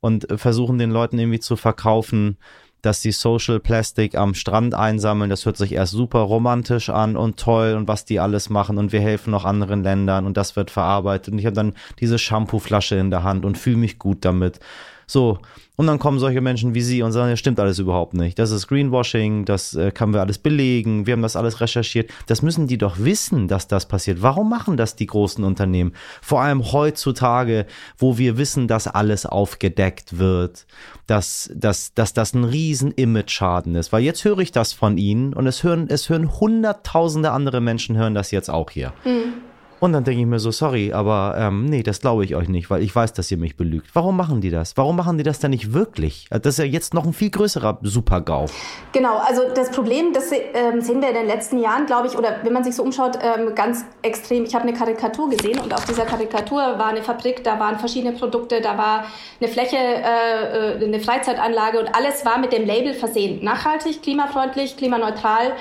und 0.00 0.26
versuchen 0.34 0.78
den 0.78 0.90
Leuten 0.90 1.16
irgendwie 1.18 1.38
zu 1.38 1.54
verkaufen, 1.54 2.38
dass 2.82 3.02
sie 3.02 3.12
Social 3.12 3.60
Plastic 3.60 4.16
am 4.16 4.34
Strand 4.34 4.74
einsammeln. 4.74 5.30
Das 5.30 5.46
hört 5.46 5.56
sich 5.56 5.72
erst 5.72 5.92
super 5.92 6.20
romantisch 6.20 6.90
an 6.90 7.16
und 7.16 7.38
toll 7.38 7.74
und 7.76 7.86
was 7.86 8.04
die 8.04 8.18
alles 8.18 8.50
machen 8.50 8.78
und 8.78 8.90
wir 8.92 9.00
helfen 9.00 9.30
noch 9.30 9.44
anderen 9.44 9.84
Ländern 9.84 10.26
und 10.26 10.36
das 10.36 10.56
wird 10.56 10.72
verarbeitet. 10.72 11.32
Und 11.32 11.38
ich 11.38 11.46
habe 11.46 11.54
dann 11.54 11.74
diese 12.00 12.18
Shampooflasche 12.18 12.96
in 12.96 13.10
der 13.10 13.22
Hand 13.22 13.44
und 13.44 13.58
fühle 13.58 13.76
mich 13.76 14.00
gut 14.00 14.24
damit. 14.24 14.58
So, 15.06 15.38
und 15.76 15.86
dann 15.86 15.98
kommen 15.98 16.18
solche 16.18 16.40
Menschen 16.40 16.74
wie 16.74 16.80
Sie 16.80 17.02
und 17.02 17.12
sagen, 17.12 17.30
das 17.30 17.38
stimmt 17.38 17.60
alles 17.60 17.78
überhaupt 17.78 18.14
nicht. 18.14 18.38
Das 18.38 18.50
ist 18.50 18.66
Greenwashing, 18.66 19.44
das 19.44 19.74
äh, 19.74 19.90
können 19.92 20.12
wir 20.12 20.20
alles 20.20 20.38
belegen, 20.38 21.06
wir 21.06 21.12
haben 21.12 21.22
das 21.22 21.36
alles 21.36 21.60
recherchiert. 21.60 22.10
Das 22.26 22.42
müssen 22.42 22.66
die 22.66 22.78
doch 22.78 22.98
wissen, 22.98 23.46
dass 23.46 23.68
das 23.68 23.86
passiert. 23.86 24.22
Warum 24.22 24.48
machen 24.48 24.76
das 24.76 24.96
die 24.96 25.06
großen 25.06 25.44
Unternehmen? 25.44 25.92
Vor 26.22 26.40
allem 26.40 26.72
heutzutage, 26.72 27.66
wo 27.98 28.18
wir 28.18 28.38
wissen, 28.38 28.66
dass 28.68 28.88
alles 28.88 29.26
aufgedeckt 29.26 30.18
wird, 30.18 30.66
dass, 31.06 31.50
dass, 31.54 31.94
dass 31.94 32.14
das 32.14 32.34
ein 32.34 32.44
riesen 32.44 32.90
Image-Schaden 32.90 33.74
ist. 33.74 33.92
Weil 33.92 34.02
jetzt 34.02 34.24
höre 34.24 34.38
ich 34.38 34.50
das 34.50 34.72
von 34.72 34.98
Ihnen 34.98 35.34
und 35.34 35.46
es 35.46 35.62
hören, 35.62 35.86
es 35.88 36.08
hören 36.08 36.40
hunderttausende 36.40 37.30
andere 37.30 37.60
Menschen 37.60 37.96
hören 37.96 38.14
das 38.14 38.30
jetzt 38.30 38.50
auch 38.50 38.70
hier. 38.70 38.92
Mhm. 39.04 39.34
Und 39.78 39.92
dann 39.92 40.04
denke 40.04 40.20
ich 40.20 40.26
mir 40.26 40.38
so, 40.38 40.50
sorry, 40.50 40.92
aber 40.92 41.34
ähm, 41.38 41.66
nee, 41.66 41.82
das 41.82 42.00
glaube 42.00 42.24
ich 42.24 42.34
euch 42.34 42.48
nicht, 42.48 42.70
weil 42.70 42.82
ich 42.82 42.94
weiß, 42.94 43.12
dass 43.12 43.30
ihr 43.30 43.36
mich 43.36 43.56
belügt. 43.56 43.88
Warum 43.92 44.16
machen 44.16 44.40
die 44.40 44.50
das? 44.50 44.76
Warum 44.76 44.96
machen 44.96 45.18
die 45.18 45.24
das 45.24 45.38
denn 45.38 45.50
nicht 45.50 45.74
wirklich? 45.74 46.28
Das 46.30 46.54
ist 46.54 46.58
ja 46.58 46.64
jetzt 46.64 46.94
noch 46.94 47.04
ein 47.04 47.12
viel 47.12 47.30
größerer 47.30 47.78
Super-GAU. 47.82 48.46
Genau, 48.92 49.18
also 49.18 49.42
das 49.54 49.70
Problem, 49.70 50.14
das 50.14 50.32
ähm, 50.32 50.80
sehen 50.80 51.02
wir 51.02 51.10
in 51.10 51.14
den 51.14 51.26
letzten 51.26 51.58
Jahren, 51.58 51.84
glaube 51.84 52.08
ich, 52.08 52.16
oder 52.16 52.40
wenn 52.42 52.54
man 52.54 52.64
sich 52.64 52.74
so 52.74 52.82
umschaut, 52.82 53.18
ähm, 53.20 53.54
ganz 53.54 53.84
extrem. 54.00 54.44
Ich 54.44 54.54
habe 54.54 54.66
eine 54.66 54.76
Karikatur 54.76 55.28
gesehen 55.28 55.60
und 55.60 55.74
auf 55.74 55.84
dieser 55.84 56.04
Karikatur 56.04 56.58
war 56.58 56.86
eine 56.86 57.02
Fabrik, 57.02 57.44
da 57.44 57.60
waren 57.60 57.78
verschiedene 57.78 58.16
Produkte, 58.16 58.62
da 58.62 58.78
war 58.78 59.04
eine 59.40 59.50
Fläche, 59.50 59.76
äh, 59.76 60.80
äh 60.80 60.84
eine 60.84 61.00
Freizeitanlage 61.00 61.80
und 61.80 61.94
alles 61.94 62.24
war 62.24 62.38
mit 62.38 62.52
dem 62.52 62.64
Label 62.64 62.94
versehen. 62.94 63.44
Nachhaltig, 63.44 64.02
klimafreundlich, 64.02 64.76
klimaneutral. 64.76 65.52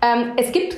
Ähm, 0.00 0.32
es 0.36 0.52
gibt 0.52 0.76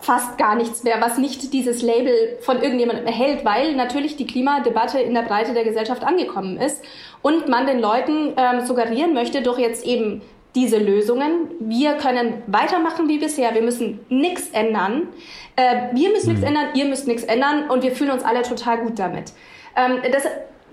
fast 0.00 0.38
gar 0.38 0.56
nichts 0.56 0.82
mehr, 0.82 1.00
was 1.00 1.18
nicht 1.18 1.52
dieses 1.52 1.82
Label 1.82 2.38
von 2.40 2.62
irgendjemandem 2.62 3.06
erhält, 3.06 3.44
weil 3.44 3.76
natürlich 3.76 4.16
die 4.16 4.26
Klimadebatte 4.26 4.98
in 4.98 5.14
der 5.14 5.22
Breite 5.22 5.52
der 5.52 5.64
Gesellschaft 5.64 6.02
angekommen 6.02 6.56
ist 6.56 6.82
und 7.22 7.48
man 7.48 7.66
den 7.66 7.80
Leuten 7.80 8.32
ähm, 8.36 8.64
suggerieren 8.66 9.12
möchte 9.12 9.42
durch 9.42 9.58
jetzt 9.58 9.84
eben 9.84 10.22
diese 10.54 10.78
Lösungen. 10.78 11.50
Wir 11.60 11.94
können 11.94 12.42
weitermachen 12.46 13.08
wie 13.08 13.18
bisher. 13.18 13.54
Wir 13.54 13.62
müssen 13.62 14.00
nichts 14.08 14.48
ändern. 14.50 15.08
Äh, 15.54 15.94
wir 15.94 16.10
müssen 16.10 16.30
mhm. 16.30 16.32
nichts 16.32 16.48
ändern, 16.48 16.66
ihr 16.74 16.84
müsst 16.86 17.06
nichts 17.06 17.24
ändern 17.24 17.68
und 17.68 17.82
wir 17.82 17.92
fühlen 17.92 18.10
uns 18.10 18.24
alle 18.24 18.42
total 18.42 18.78
gut 18.78 18.98
damit. 18.98 19.32
Ähm, 19.76 19.98
das 20.10 20.24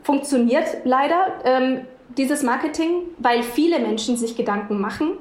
funktioniert 0.04 0.66
leider, 0.86 1.34
ähm, 1.44 1.82
dieses 2.18 2.42
Marketing, 2.42 3.02
weil 3.20 3.44
viele 3.44 3.80
Menschen 3.80 4.16
sich 4.16 4.38
Gedanken 4.38 4.80
machen 4.80 5.18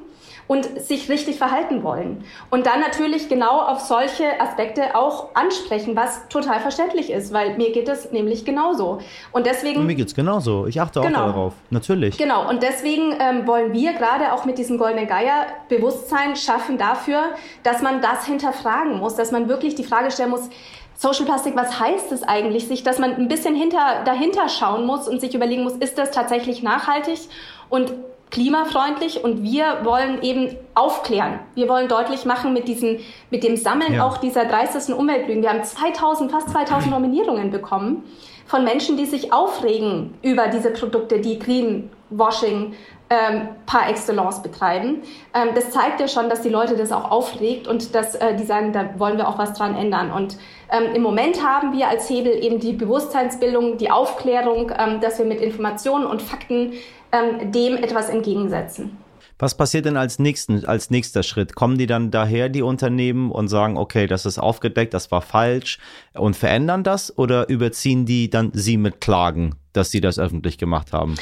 und 0.46 0.80
sich 0.80 1.08
richtig 1.08 1.38
verhalten 1.38 1.82
wollen. 1.82 2.24
Und 2.50 2.66
dann 2.66 2.80
natürlich 2.80 3.28
genau 3.28 3.60
auf 3.60 3.80
solche 3.80 4.40
Aspekte 4.40 4.94
auch 4.94 5.34
ansprechen, 5.34 5.96
was 5.96 6.28
total 6.28 6.60
verständlich 6.60 7.10
ist, 7.10 7.32
weil 7.32 7.56
mir 7.56 7.72
geht 7.72 7.88
es 7.88 8.12
nämlich 8.12 8.44
genauso. 8.44 9.00
Und 9.32 9.46
deswegen. 9.46 9.80
Und 9.80 9.86
mir 9.86 9.94
geht's 9.94 10.14
genauso. 10.14 10.66
Ich 10.66 10.80
achte 10.80 11.00
auch 11.00 11.04
genau, 11.04 11.26
darauf. 11.26 11.54
Natürlich. 11.70 12.16
Genau. 12.16 12.48
Und 12.48 12.62
deswegen 12.62 13.14
ähm, 13.18 13.46
wollen 13.46 13.72
wir 13.72 13.94
gerade 13.94 14.32
auch 14.32 14.44
mit 14.44 14.58
diesem 14.58 14.78
Goldenen 14.78 15.06
Geier 15.06 15.46
Bewusstsein 15.68 16.36
schaffen 16.36 16.78
dafür, 16.78 17.22
dass 17.62 17.82
man 17.82 18.00
das 18.00 18.26
hinterfragen 18.26 18.98
muss, 18.98 19.16
dass 19.16 19.32
man 19.32 19.48
wirklich 19.48 19.74
die 19.74 19.84
Frage 19.84 20.10
stellen 20.10 20.30
muss, 20.30 20.48
Social 20.98 21.26
Plastic, 21.26 21.54
was 21.56 21.78
heißt 21.78 22.10
es 22.12 22.22
eigentlich, 22.22 22.68
sich, 22.68 22.82
dass 22.82 22.98
man 22.98 23.14
ein 23.16 23.28
bisschen 23.28 23.54
hinter, 23.54 24.02
dahinter 24.06 24.48
schauen 24.48 24.86
muss 24.86 25.06
und 25.06 25.20
sich 25.20 25.34
überlegen 25.34 25.62
muss, 25.62 25.74
ist 25.74 25.98
das 25.98 26.10
tatsächlich 26.10 26.62
nachhaltig 26.62 27.18
und 27.68 27.92
klimafreundlich 28.30 29.22
und 29.22 29.42
wir 29.42 29.84
wollen 29.84 30.22
eben 30.22 30.56
aufklären. 30.74 31.38
Wir 31.54 31.68
wollen 31.68 31.88
deutlich 31.88 32.24
machen 32.24 32.52
mit 32.52 32.68
diesem, 32.68 32.98
mit 33.30 33.44
dem 33.44 33.56
Sammeln 33.56 33.94
ja. 33.94 34.06
auch 34.06 34.18
dieser 34.18 34.44
dreistesten 34.44 34.94
Umweltlügen. 34.94 35.42
Wir 35.42 35.50
haben 35.50 35.64
2000, 35.64 36.30
fast 36.30 36.50
2000 36.50 36.90
Nominierungen 36.90 37.50
bekommen 37.50 38.04
von 38.46 38.64
Menschen, 38.64 38.96
die 38.96 39.06
sich 39.06 39.32
aufregen 39.32 40.14
über 40.22 40.48
diese 40.48 40.70
Produkte, 40.70 41.20
die 41.20 41.38
Greenwashing 41.38 42.74
ähm, 43.08 43.48
par 43.66 43.88
excellence 43.88 44.42
betreiben. 44.42 45.02
Ähm, 45.32 45.50
das 45.54 45.70
zeigt 45.70 46.00
ja 46.00 46.08
schon, 46.08 46.28
dass 46.28 46.42
die 46.42 46.48
Leute 46.48 46.76
das 46.76 46.90
auch 46.90 47.10
aufregt 47.10 47.68
und 47.68 47.94
dass 47.94 48.16
äh, 48.16 48.34
die 48.34 48.44
sagen, 48.44 48.72
da 48.72 48.98
wollen 48.98 49.16
wir 49.16 49.28
auch 49.28 49.38
was 49.38 49.52
dran 49.52 49.76
ändern. 49.76 50.10
Und 50.10 50.36
ähm, 50.72 50.94
im 50.94 51.02
Moment 51.02 51.44
haben 51.44 51.72
wir 51.72 51.88
als 51.88 52.10
Hebel 52.10 52.32
eben 52.32 52.58
die 52.58 52.72
Bewusstseinsbildung, 52.72 53.78
die 53.78 53.90
Aufklärung, 53.92 54.72
ähm, 54.76 55.00
dass 55.00 55.18
wir 55.18 55.26
mit 55.26 55.40
Informationen 55.40 56.04
und 56.04 56.20
Fakten 56.20 56.72
ähm, 57.12 57.52
dem 57.52 57.76
etwas 57.76 58.08
entgegensetzen. 58.08 58.98
Was 59.38 59.54
passiert 59.54 59.84
denn 59.84 59.98
als, 59.98 60.18
nächsten, 60.18 60.64
als 60.64 60.90
nächster 60.90 61.22
Schritt? 61.22 61.54
Kommen 61.54 61.76
die 61.76 61.86
dann 61.86 62.10
daher, 62.10 62.48
die 62.48 62.62
Unternehmen, 62.62 63.30
und 63.30 63.48
sagen, 63.48 63.76
okay, 63.76 64.06
das 64.06 64.24
ist 64.24 64.38
aufgedeckt, 64.38 64.94
das 64.94 65.10
war 65.10 65.20
falsch 65.20 65.78
und 66.14 66.36
verändern 66.36 66.84
das? 66.84 67.16
Oder 67.18 67.48
überziehen 67.50 68.06
die 68.06 68.30
dann 68.30 68.52
sie 68.54 68.78
mit 68.78 69.02
Klagen, 69.02 69.56
dass 69.74 69.90
sie 69.90 70.00
das 70.00 70.18
öffentlich 70.18 70.56
gemacht 70.56 70.94
haben? 70.94 71.16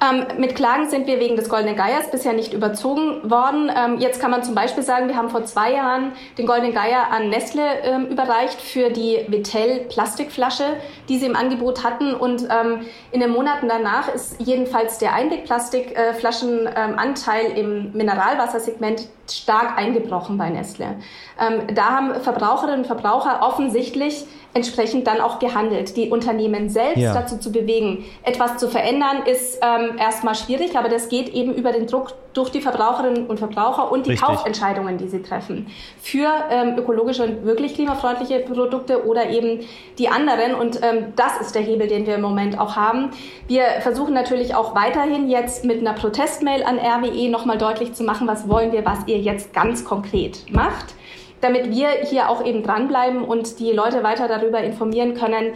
Ähm, 0.00 0.26
mit 0.38 0.54
Klagen 0.54 0.88
sind 0.88 1.08
wir 1.08 1.18
wegen 1.18 1.34
des 1.34 1.48
Goldenen 1.48 1.74
Geiers 1.74 2.08
bisher 2.10 2.32
nicht 2.32 2.52
überzogen 2.52 3.28
worden. 3.28 3.68
Ähm, 3.74 3.98
jetzt 3.98 4.20
kann 4.20 4.30
man 4.30 4.44
zum 4.44 4.54
Beispiel 4.54 4.84
sagen, 4.84 5.08
wir 5.08 5.16
haben 5.16 5.28
vor 5.28 5.44
zwei 5.44 5.72
Jahren 5.72 6.12
den 6.36 6.46
Goldenen 6.46 6.72
Geier 6.72 7.10
an 7.10 7.30
Nestle 7.30 7.64
ähm, 7.82 8.06
überreicht 8.06 8.60
für 8.60 8.90
die 8.90 9.24
Vitell 9.26 9.86
Plastikflasche, 9.88 10.76
die 11.08 11.18
sie 11.18 11.26
im 11.26 11.34
Angebot 11.34 11.82
hatten. 11.82 12.14
Und 12.14 12.44
ähm, 12.44 12.82
in 13.10 13.18
den 13.20 13.30
Monaten 13.30 13.66
danach 13.68 14.14
ist 14.14 14.40
jedenfalls 14.40 14.98
der 14.98 15.14
Einwegplastikflaschenanteil 15.14 17.56
ähm, 17.56 17.56
im 17.56 17.92
Mineralwassersegment 17.92 19.08
stark 19.28 19.76
eingebrochen 19.76 20.38
bei 20.38 20.48
Nestle. 20.48 20.94
Ähm, 21.40 21.74
da 21.74 21.90
haben 21.90 22.14
Verbraucherinnen 22.20 22.80
und 22.80 22.86
Verbraucher 22.86 23.40
offensichtlich 23.42 24.26
entsprechend 24.54 25.06
dann 25.06 25.20
auch 25.20 25.38
gehandelt. 25.38 25.96
Die 25.96 26.10
Unternehmen 26.10 26.68
selbst 26.68 26.98
ja. 26.98 27.12
dazu 27.12 27.38
zu 27.38 27.52
bewegen, 27.52 28.04
etwas 28.22 28.56
zu 28.56 28.68
verändern, 28.68 29.22
ist 29.26 29.60
ähm, 29.62 29.87
erstmal 29.96 30.34
schwierig, 30.34 30.76
aber 30.76 30.88
das 30.88 31.08
geht 31.08 31.28
eben 31.30 31.54
über 31.54 31.72
den 31.72 31.86
Druck 31.86 32.12
durch 32.34 32.50
die 32.50 32.60
Verbraucherinnen 32.60 33.26
und 33.26 33.38
Verbraucher 33.38 33.90
und 33.90 34.06
die 34.06 34.10
Richtig. 34.10 34.28
Kaufentscheidungen, 34.28 34.98
die 34.98 35.08
sie 35.08 35.22
treffen. 35.22 35.68
Für 36.02 36.28
ähm, 36.50 36.76
ökologische 36.76 37.24
und 37.24 37.44
wirklich 37.44 37.74
klimafreundliche 37.74 38.40
Produkte 38.40 39.06
oder 39.06 39.30
eben 39.30 39.60
die 39.98 40.08
anderen. 40.08 40.54
Und 40.54 40.80
ähm, 40.82 41.12
das 41.16 41.40
ist 41.40 41.54
der 41.54 41.62
Hebel, 41.62 41.86
den 41.86 42.06
wir 42.06 42.16
im 42.16 42.22
Moment 42.22 42.58
auch 42.58 42.76
haben. 42.76 43.10
Wir 43.46 43.64
versuchen 43.80 44.12
natürlich 44.12 44.54
auch 44.54 44.74
weiterhin 44.74 45.30
jetzt 45.30 45.64
mit 45.64 45.78
einer 45.78 45.94
Protestmail 45.94 46.64
an 46.64 46.78
RWE 46.78 47.30
nochmal 47.30 47.56
deutlich 47.56 47.94
zu 47.94 48.04
machen, 48.04 48.26
was 48.26 48.48
wollen 48.48 48.72
wir, 48.72 48.84
was 48.84 48.98
ihr 49.06 49.18
jetzt 49.18 49.52
ganz 49.54 49.84
konkret 49.84 50.44
macht 50.52 50.94
damit 51.40 51.70
wir 51.70 51.88
hier 52.04 52.28
auch 52.28 52.44
eben 52.44 52.62
dranbleiben 52.62 53.22
und 53.22 53.60
die 53.60 53.72
Leute 53.72 54.02
weiter 54.02 54.28
darüber 54.28 54.60
informieren 54.60 55.14
können, 55.14 55.54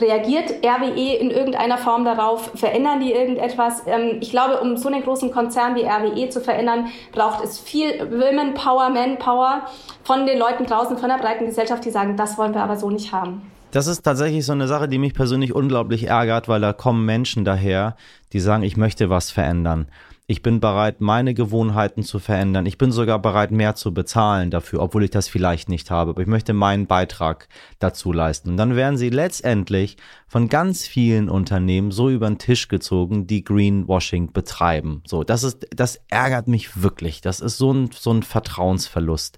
Reagiert 0.00 0.50
RWE 0.64 1.14
in 1.16 1.30
irgendeiner 1.30 1.78
Form 1.78 2.04
darauf? 2.04 2.50
Verändern 2.56 3.00
die 3.00 3.12
irgendetwas? 3.12 3.82
Ähm, 3.86 4.18
ich 4.20 4.30
glaube, 4.30 4.60
um 4.60 4.76
so 4.76 4.88
einen 4.88 5.02
großen 5.02 5.30
Konzern 5.30 5.76
wie 5.76 5.84
RWE 5.84 6.28
zu 6.30 6.40
verändern, 6.40 6.88
braucht 7.12 7.44
es 7.44 7.60
viel 7.60 8.00
Women 8.10 8.54
Power, 8.54 8.90
Manpower 8.90 9.62
von 10.02 10.26
den 10.26 10.38
Leuten 10.38 10.66
draußen, 10.66 10.98
von 10.98 11.08
der 11.08 11.18
breiten 11.18 11.46
Gesellschaft, 11.46 11.84
die 11.84 11.90
sagen, 11.90 12.16
das 12.16 12.36
wollen 12.38 12.54
wir 12.54 12.62
aber 12.62 12.76
so 12.76 12.90
nicht 12.90 13.12
haben. 13.12 13.42
Das 13.70 13.86
ist 13.86 14.02
tatsächlich 14.02 14.46
so 14.46 14.52
eine 14.52 14.68
Sache, 14.68 14.88
die 14.88 14.98
mich 14.98 15.14
persönlich 15.14 15.54
unglaublich 15.54 16.04
ärgert, 16.08 16.48
weil 16.48 16.60
da 16.60 16.72
kommen 16.72 17.04
Menschen 17.04 17.44
daher, 17.44 17.96
die 18.32 18.40
sagen, 18.40 18.62
ich 18.62 18.76
möchte 18.76 19.10
was 19.10 19.30
verändern. 19.30 19.88
Ich 20.26 20.40
bin 20.40 20.58
bereit, 20.58 21.02
meine 21.02 21.34
Gewohnheiten 21.34 22.02
zu 22.02 22.18
verändern. 22.18 22.64
Ich 22.64 22.78
bin 22.78 22.90
sogar 22.90 23.18
bereit, 23.18 23.50
mehr 23.50 23.74
zu 23.74 23.92
bezahlen 23.92 24.50
dafür, 24.50 24.80
obwohl 24.80 25.04
ich 25.04 25.10
das 25.10 25.28
vielleicht 25.28 25.68
nicht 25.68 25.90
habe. 25.90 26.12
Aber 26.12 26.22
ich 26.22 26.26
möchte 26.26 26.54
meinen 26.54 26.86
Beitrag 26.86 27.46
dazu 27.78 28.10
leisten. 28.10 28.48
Und 28.50 28.56
dann 28.56 28.74
werden 28.74 28.96
sie 28.96 29.10
letztendlich 29.10 29.98
von 30.26 30.48
ganz 30.48 30.86
vielen 30.86 31.28
Unternehmen 31.28 31.90
so 31.90 32.08
über 32.08 32.26
den 32.26 32.38
Tisch 32.38 32.68
gezogen, 32.68 33.26
die 33.26 33.44
Greenwashing 33.44 34.32
betreiben. 34.32 35.02
So, 35.06 35.24
das 35.24 35.42
ist, 35.42 35.66
das 35.76 36.00
ärgert 36.08 36.48
mich 36.48 36.80
wirklich. 36.80 37.20
Das 37.20 37.40
ist 37.40 37.58
so 37.58 37.74
ein, 37.74 37.90
so 37.92 38.10
ein 38.10 38.22
Vertrauensverlust. 38.22 39.36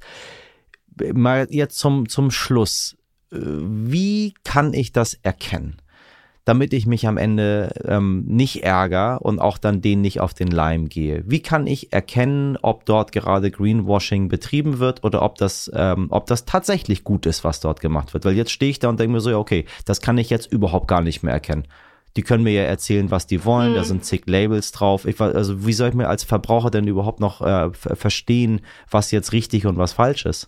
Mal 1.14 1.49
jetzt 1.50 1.81
zum, 1.81 2.09
zum 2.09 2.31
Schluss. 2.31 2.97
Äh, 3.33 3.38
wie 3.40 4.35
kann 4.45 4.73
ich 4.73 4.93
das 4.93 5.14
erkennen? 5.14 5.78
Damit 6.47 6.73
ich 6.73 6.87
mich 6.87 7.09
am 7.09 7.17
Ende 7.17 7.73
ähm, 7.85 8.25
nicht 8.25 8.62
ärgere 8.62 9.19
und 9.21 9.41
auch 9.41 9.59
dann 9.59 9.83
denen 9.83 10.00
nicht 10.00 10.21
auf 10.21 10.33
den 10.33 10.47
Leim 10.47 10.88
gehe? 10.88 11.25
Wie 11.26 11.43
kann 11.43 11.67
ich 11.67 11.93
erkennen, 11.93 12.57
ob 12.62 12.87
dort 12.87 13.11
gerade 13.11 13.50
Greenwashing 13.50 14.29
betrieben 14.29 14.79
wird 14.79 15.03
oder 15.03 15.23
ob 15.23 15.35
das, 15.38 15.69
ähm, 15.75 16.07
ob 16.11 16.26
das 16.26 16.45
tatsächlich 16.45 17.03
gut 17.03 17.26
ist, 17.26 17.43
was 17.43 17.59
dort 17.59 17.81
gemacht 17.81 18.15
wird? 18.15 18.25
Weil 18.25 18.37
jetzt 18.37 18.53
stehe 18.53 18.71
ich 18.71 18.79
da 18.79 18.88
und 18.88 19.00
denke 19.00 19.15
mir 19.15 19.21
so, 19.21 19.31
ja, 19.31 19.38
okay, 19.38 19.67
das 19.87 20.00
kann 20.00 20.19
ich 20.19 20.31
jetzt 20.31 20.50
überhaupt 20.50 20.87
gar 20.87 21.00
nicht 21.00 21.25
mehr 21.25 21.35
erkennen. 21.35 21.67
Die 22.17 22.23
können 22.23 22.45
mir 22.45 22.53
ja 22.53 22.62
erzählen, 22.62 23.11
was 23.11 23.26
die 23.26 23.45
wollen. 23.45 23.73
Mhm. 23.73 23.75
Da 23.75 23.85
sind 23.85 24.05
zig 24.05 24.23
Labels 24.26 24.71
drauf. 24.71 25.05
Ich, 25.05 25.21
also 25.21 25.67
wie 25.67 25.73
soll 25.73 25.88
ich 25.88 25.95
mir 25.97 26.09
als 26.09 26.23
Verbraucher 26.23 26.71
denn 26.71 26.87
überhaupt 26.87 27.19
noch 27.19 27.41
äh, 27.41 27.71
verstehen, 27.73 28.61
was 28.88 29.11
jetzt 29.11 29.33
richtig 29.33 29.67
und 29.67 29.79
was 29.79 29.95
falsch 29.95 30.25
ist? 30.26 30.47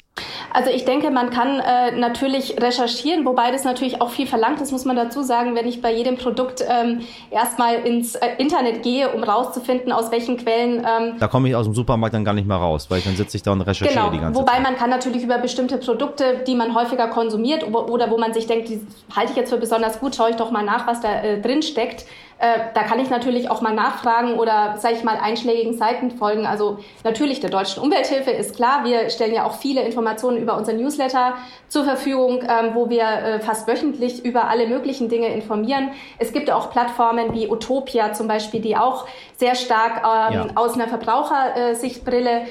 Also 0.53 0.71
ich 0.71 0.85
denke, 0.85 1.11
man 1.11 1.31
kann 1.31 1.61
äh, 1.61 1.93
natürlich 1.93 2.61
recherchieren, 2.61 3.25
wobei 3.25 3.51
das 3.51 3.65
natürlich 3.65 4.01
auch 4.01 4.11
viel 4.11 4.27
verlangt 4.27 4.61
ist, 4.61 4.73
muss 4.73 4.85
man 4.85 4.97
dazu 4.97 5.23
sagen, 5.23 5.55
wenn 5.55 5.67
ich 5.67 5.83
bei 5.83 5.93
jedem 5.93 6.17
Produkt 6.17 6.65
ähm, 6.69 7.01
erstmal 7.31 7.75
ins 7.77 8.15
äh, 8.15 8.29
Internet 8.39 8.83
gehe, 8.83 9.11
um 9.11 9.23
rauszufinden, 9.23 9.93
aus 9.93 10.11
welchen 10.11 10.37
Quellen. 10.37 10.79
Ähm, 10.79 11.15
da 11.19 11.29
komme 11.29 11.49
ich 11.49 11.55
aus 11.55 11.67
dem 11.67 11.75
Supermarkt 11.75 12.15
dann 12.15 12.25
gar 12.25 12.35
nicht 12.35 12.49
mehr 12.49 12.57
raus, 12.57 12.87
weil 12.91 13.01
dann 13.01 13.17
sitze 13.17 13.37
ich 13.37 13.43
da 13.43 13.53
und 13.53 13.61
recherchiere 13.61 13.95
genau, 13.95 14.11
die 14.11 14.19
ganze 14.19 14.41
wobei 14.41 14.53
Zeit. 14.53 14.61
Wobei 14.61 14.71
man 14.71 14.79
kann 14.79 14.91
natürlich 14.91 15.23
über 15.23 15.39
bestimmte 15.39 15.79
Produkte, 15.79 16.43
die 16.47 16.55
man 16.55 16.75
häufiger 16.75 17.09
konsumiert 17.09 17.65
oder 17.73 18.11
wo 18.11 18.19
man 18.19 18.33
sich 18.33 18.47
denkt, 18.47 18.69
die 18.69 18.81
halte 19.15 19.33
ich 19.33 19.37
jetzt 19.37 19.51
für 19.51 19.59
besonders 19.59 20.01
gut, 20.01 20.17
schaue 20.17 20.31
ich 20.31 20.37
doch 20.37 20.51
mal 20.51 20.65
nach, 20.65 20.87
was 20.87 21.01
da 21.01 21.23
äh, 21.23 21.41
drin 21.41 21.63
steckt 21.63 22.07
Äh, 22.41 22.71
da 22.73 22.85
kann 22.85 23.01
ich 23.01 23.11
natürlich 23.11 23.51
auch 23.51 23.63
mal 23.63 23.75
nachfragen 23.75 24.35
oder, 24.35 24.77
sage 24.79 24.95
ich 24.95 25.03
mal, 25.03 25.17
einschlägigen 25.17 25.77
Seiten 25.77 26.13
folgen. 26.13 26.47
Also 26.47 26.79
natürlich 27.03 27.41
der 27.41 27.51
Deutschen 27.51 27.83
Umwelthilfe 27.83 28.31
ist 28.31 28.55
klar. 28.55 28.85
Wir 28.85 29.11
stellen 29.11 29.35
ja 29.35 29.45
auch 29.45 29.55
viele 29.55 29.83
Informationen 29.83 30.39
über 30.39 30.57
unser 30.57 30.73
Newsletter 30.73 31.35
zur 31.69 31.85
Verfügung, 31.85 32.43
ähm, 32.43 32.75
wo 32.75 32.89
wir 32.91 33.03
äh, 33.03 33.41
fast 33.41 33.67
wöchentlich 33.67 34.25
über 34.25 34.49
alle 34.49 34.69
möglichen 34.69 35.09
Dinge 35.09 35.29
informieren. 35.35 35.91
Es 36.19 36.33
gibt 36.33 36.49
auch 36.51 36.71
Plattformen 36.71 37.35
wie 37.35 37.49
Utopia 37.49 38.13
zum 38.13 38.29
Beispiel, 38.29 38.61
die 38.61 38.77
auch 38.77 39.07
sehr 39.37 39.57
stark 39.57 40.03
ähm, 40.05 40.35
ja. 40.35 40.47
aus 40.55 40.75
einer 40.75 40.87
Verbrauchersichtbrille 40.87 42.43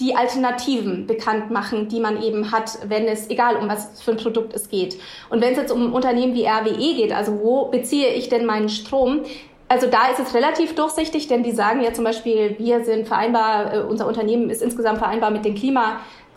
die 0.00 0.14
Alternativen 0.14 1.06
bekannt 1.06 1.50
machen, 1.50 1.88
die 1.88 2.00
man 2.00 2.22
eben 2.22 2.52
hat, 2.52 2.78
wenn 2.88 3.06
es, 3.06 3.30
egal 3.30 3.56
um 3.56 3.68
was 3.68 4.00
für 4.00 4.12
ein 4.12 4.16
Produkt 4.16 4.54
es 4.54 4.68
geht. 4.68 4.96
Und 5.28 5.40
wenn 5.40 5.52
es 5.52 5.58
jetzt 5.58 5.72
um 5.72 5.92
Unternehmen 5.92 6.34
wie 6.34 6.46
RWE 6.46 6.94
geht, 6.94 7.12
also 7.12 7.40
wo 7.40 7.66
beziehe 7.66 8.08
ich 8.10 8.28
denn 8.28 8.46
meinen 8.46 8.68
Strom, 8.68 9.22
also 9.68 9.86
da 9.86 10.08
ist 10.08 10.18
es 10.18 10.34
relativ 10.34 10.74
durchsichtig, 10.74 11.28
denn 11.28 11.42
die 11.42 11.52
sagen 11.52 11.82
ja 11.82 11.92
zum 11.92 12.04
Beispiel, 12.04 12.56
wir 12.58 12.84
sind 12.84 13.06
vereinbar, 13.06 13.74
äh, 13.74 13.80
unser 13.80 14.06
Unternehmen 14.06 14.48
ist 14.48 14.62
insgesamt 14.62 14.98
vereinbar 14.98 15.30
mit 15.30 15.44
den 15.44 15.54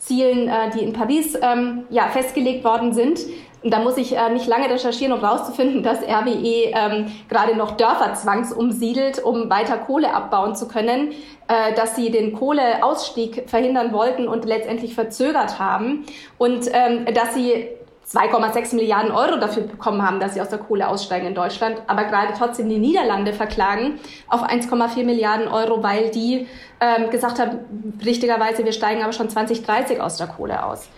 Klimazielen, 0.01 0.47
äh, 0.47 0.69
die 0.71 0.83
in 0.83 0.93
Paris 0.93 1.37
ähm, 1.41 1.85
ja, 1.89 2.07
festgelegt 2.07 2.63
worden 2.63 2.93
sind. 2.93 3.19
Und 3.63 3.71
da 3.71 3.79
muss 3.79 3.97
ich 3.97 4.17
äh, 4.17 4.29
nicht 4.31 4.47
lange 4.47 4.69
recherchieren, 4.69 5.13
um 5.13 5.23
rauszufinden, 5.23 5.83
dass 5.83 6.01
RWE 6.01 6.71
ähm, 6.73 7.11
gerade 7.29 7.55
noch 7.55 7.77
Dörfer 7.77 8.15
zwangsumsiedelt, 8.15 9.23
um 9.23 9.51
weiter 9.51 9.77
Kohle 9.77 10.13
abbauen 10.13 10.55
zu 10.55 10.67
können, 10.67 11.11
äh, 11.47 11.73
dass 11.75 11.95
sie 11.95 12.09
den 12.09 12.33
Kohleausstieg 12.33 13.43
verhindern 13.47 13.93
wollten 13.93 14.27
und 14.27 14.45
letztendlich 14.45 14.95
verzögert 14.95 15.59
haben 15.59 16.05
und 16.39 16.69
ähm, 16.73 17.05
dass 17.13 17.35
sie 17.35 17.67
2,6 18.13 18.75
Milliarden 18.75 19.11
Euro 19.11 19.37
dafür 19.37 19.63
bekommen 19.63 20.05
haben, 20.05 20.19
dass 20.19 20.33
sie 20.33 20.41
aus 20.41 20.49
der 20.49 20.59
Kohle 20.59 20.87
aussteigen 20.87 21.27
in 21.27 21.35
Deutschland, 21.35 21.81
aber 21.87 22.03
gerade 22.05 22.33
trotzdem 22.37 22.67
die 22.67 22.77
Niederlande 22.77 23.31
verklagen 23.33 23.99
auf 24.27 24.43
1,4 24.43 25.05
Milliarden 25.05 25.47
Euro, 25.47 25.81
weil 25.81 26.09
die 26.09 26.47
ähm, 26.81 27.09
gesagt 27.09 27.39
haben, 27.39 27.59
richtigerweise, 28.03 28.65
wir 28.65 28.73
steigen 28.73 29.01
aber 29.01 29.13
schon 29.13 29.29
2030 29.29 30.01
aus 30.01 30.17
der 30.17 30.27
Kohle 30.27 30.65
aus. 30.65 30.89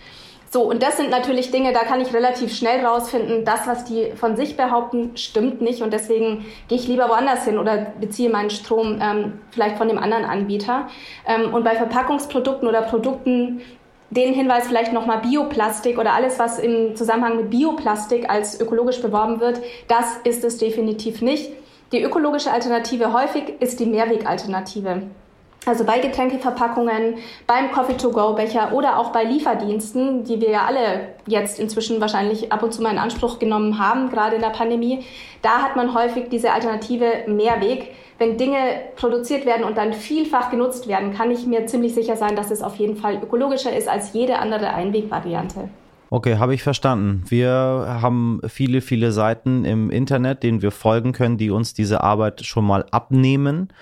So, 0.54 0.62
und 0.62 0.84
das 0.84 0.96
sind 0.98 1.10
natürlich 1.10 1.50
Dinge, 1.50 1.72
da 1.72 1.80
kann 1.80 2.00
ich 2.00 2.14
relativ 2.14 2.54
schnell 2.54 2.86
rausfinden, 2.86 3.44
das, 3.44 3.66
was 3.66 3.84
die 3.86 4.12
von 4.14 4.36
sich 4.36 4.56
behaupten, 4.56 5.16
stimmt 5.16 5.60
nicht. 5.60 5.82
Und 5.82 5.92
deswegen 5.92 6.44
gehe 6.68 6.78
ich 6.78 6.86
lieber 6.86 7.08
woanders 7.08 7.44
hin 7.44 7.58
oder 7.58 7.88
beziehe 8.00 8.30
meinen 8.30 8.50
Strom 8.50 9.00
ähm, 9.02 9.40
vielleicht 9.50 9.78
von 9.78 9.88
dem 9.88 9.98
anderen 9.98 10.24
Anbieter. 10.24 10.86
Ähm, 11.26 11.52
und 11.52 11.64
bei 11.64 11.74
Verpackungsprodukten 11.74 12.68
oder 12.68 12.82
Produkten, 12.82 13.62
den 14.16 14.32
Hinweis 14.32 14.68
vielleicht 14.68 14.92
nochmal 14.92 15.18
Bioplastik 15.18 15.98
oder 15.98 16.12
alles, 16.12 16.38
was 16.38 16.58
im 16.58 16.94
Zusammenhang 16.94 17.36
mit 17.36 17.50
Bioplastik 17.50 18.30
als 18.30 18.60
ökologisch 18.60 19.02
beworben 19.02 19.40
wird, 19.40 19.60
das 19.88 20.18
ist 20.24 20.44
es 20.44 20.58
definitiv 20.58 21.20
nicht. 21.20 21.52
Die 21.92 22.02
ökologische 22.02 22.52
Alternative 22.52 23.12
häufig 23.12 23.60
ist 23.60 23.80
die 23.80 23.86
Mehrwegalternative. 23.86 25.02
Also 25.66 25.84
bei 25.84 25.98
Getränkeverpackungen, 25.98 27.14
beim 27.46 27.72
Coffee-to-go-Becher 27.72 28.72
oder 28.72 28.98
auch 28.98 29.12
bei 29.12 29.24
Lieferdiensten, 29.24 30.24
die 30.24 30.40
wir 30.40 30.50
ja 30.50 30.66
alle 30.66 31.08
jetzt 31.26 31.58
inzwischen 31.58 32.00
wahrscheinlich 32.00 32.52
ab 32.52 32.62
und 32.62 32.72
zu 32.72 32.82
mal 32.82 32.92
in 32.92 32.98
Anspruch 32.98 33.38
genommen 33.38 33.78
haben, 33.78 34.10
gerade 34.10 34.36
in 34.36 34.42
der 34.42 34.50
Pandemie, 34.50 35.04
da 35.40 35.62
hat 35.62 35.76
man 35.76 35.94
häufig 35.94 36.28
diese 36.30 36.52
Alternative 36.52 37.24
Mehrweg. 37.26 37.92
Wenn 38.18 38.36
Dinge 38.36 38.56
produziert 38.94 39.44
werden 39.44 39.64
und 39.64 39.76
dann 39.76 39.92
vielfach 39.92 40.50
genutzt 40.50 40.86
werden, 40.86 41.14
kann 41.14 41.30
ich 41.30 41.46
mir 41.46 41.66
ziemlich 41.66 41.94
sicher 41.94 42.16
sein, 42.16 42.36
dass 42.36 42.50
es 42.50 42.62
auf 42.62 42.76
jeden 42.76 42.96
Fall 42.96 43.20
ökologischer 43.22 43.74
ist 43.74 43.88
als 43.88 44.12
jede 44.12 44.38
andere 44.38 44.68
Einwegvariante. 44.68 45.68
Okay, 46.10 46.36
habe 46.36 46.54
ich 46.54 46.62
verstanden. 46.62 47.24
Wir 47.28 47.50
haben 47.50 48.40
viele, 48.46 48.82
viele 48.82 49.10
Seiten 49.10 49.64
im 49.64 49.90
Internet, 49.90 50.44
denen 50.44 50.62
wir 50.62 50.70
folgen 50.70 51.12
können, 51.12 51.38
die 51.38 51.50
uns 51.50 51.74
diese 51.74 52.02
Arbeit 52.02 52.44
schon 52.44 52.64
mal 52.64 52.84
abnehmen 52.92 53.72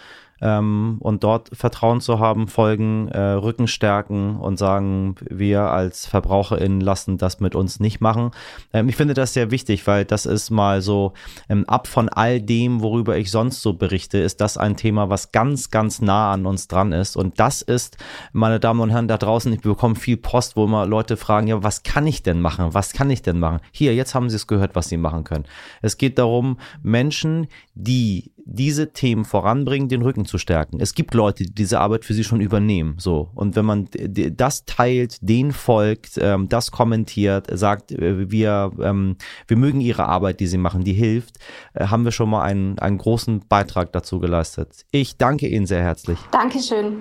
ähm, 0.42 0.96
und 1.00 1.24
dort 1.24 1.48
Vertrauen 1.52 2.00
zu 2.00 2.18
haben, 2.18 2.48
folgen, 2.48 3.08
äh, 3.08 3.20
Rücken 3.20 3.68
stärken 3.68 4.36
und 4.36 4.58
sagen, 4.58 5.14
wir 5.30 5.62
als 5.62 6.06
VerbraucherInnen 6.06 6.80
lassen 6.80 7.16
das 7.16 7.40
mit 7.40 7.54
uns 7.54 7.80
nicht 7.80 8.00
machen. 8.00 8.32
Ähm, 8.72 8.88
ich 8.88 8.96
finde 8.96 9.14
das 9.14 9.32
sehr 9.32 9.50
wichtig, 9.50 9.86
weil 9.86 10.04
das 10.04 10.26
ist 10.26 10.50
mal 10.50 10.82
so 10.82 11.12
ähm, 11.48 11.64
ab 11.68 11.86
von 11.86 12.08
all 12.08 12.40
dem, 12.40 12.82
worüber 12.82 13.16
ich 13.16 13.30
sonst 13.30 13.62
so 13.62 13.72
berichte, 13.72 14.18
ist 14.18 14.40
das 14.40 14.58
ein 14.58 14.76
Thema, 14.76 15.08
was 15.08 15.30
ganz, 15.30 15.70
ganz 15.70 16.02
nah 16.02 16.32
an 16.32 16.44
uns 16.44 16.66
dran 16.66 16.92
ist. 16.92 17.16
Und 17.16 17.38
das 17.38 17.62
ist, 17.62 17.96
meine 18.32 18.58
Damen 18.58 18.80
und 18.80 18.90
Herren 18.90 19.08
da 19.08 19.18
draußen, 19.18 19.52
ich 19.52 19.60
bekomme 19.60 19.94
viel 19.94 20.16
Post, 20.16 20.56
wo 20.56 20.64
immer 20.64 20.86
Leute 20.86 21.16
fragen, 21.16 21.46
ja, 21.46 21.62
was 21.62 21.84
kann 21.84 22.06
ich 22.06 22.22
denn 22.24 22.40
machen? 22.40 22.74
Was 22.74 22.92
kann 22.92 23.10
ich 23.10 23.22
denn 23.22 23.38
machen? 23.38 23.60
Hier, 23.70 23.94
jetzt 23.94 24.14
haben 24.14 24.28
Sie 24.28 24.36
es 24.36 24.48
gehört, 24.48 24.74
was 24.74 24.88
Sie 24.88 24.96
machen 24.96 25.22
können. 25.22 25.44
Es 25.82 25.98
geht 25.98 26.18
darum, 26.18 26.58
Menschen, 26.82 27.46
die 27.74 28.32
diese 28.44 28.92
Themen 28.92 29.24
voranbringen, 29.24 29.88
den 29.88 30.02
Rücken 30.02 30.24
zu 30.24 30.38
stärken. 30.38 30.78
Es 30.80 30.94
gibt 30.94 31.14
Leute, 31.14 31.44
die 31.44 31.54
diese 31.54 31.80
Arbeit 31.80 32.04
für 32.04 32.14
sie 32.14 32.24
schon 32.24 32.40
übernehmen. 32.40 32.96
So. 32.98 33.30
Und 33.34 33.56
wenn 33.56 33.64
man 33.64 33.88
das 34.32 34.64
teilt, 34.64 35.18
den 35.20 35.52
folgt, 35.52 36.18
ähm, 36.20 36.48
das 36.48 36.70
kommentiert, 36.70 37.46
sagt, 37.52 37.92
äh, 37.92 38.30
wir, 38.30 38.72
ähm, 38.80 39.16
wir 39.46 39.56
mögen 39.56 39.80
ihre 39.80 40.06
Arbeit, 40.06 40.40
die 40.40 40.46
sie 40.46 40.58
machen, 40.58 40.84
die 40.84 40.92
hilft, 40.92 41.38
äh, 41.74 41.86
haben 41.86 42.04
wir 42.04 42.12
schon 42.12 42.30
mal 42.30 42.42
einen, 42.42 42.78
einen 42.78 42.98
großen 42.98 43.46
Beitrag 43.48 43.92
dazu 43.92 44.18
geleistet. 44.18 44.84
Ich 44.90 45.16
danke 45.16 45.48
Ihnen 45.48 45.66
sehr 45.66 45.82
herzlich. 45.82 46.18
Dankeschön. 46.30 46.98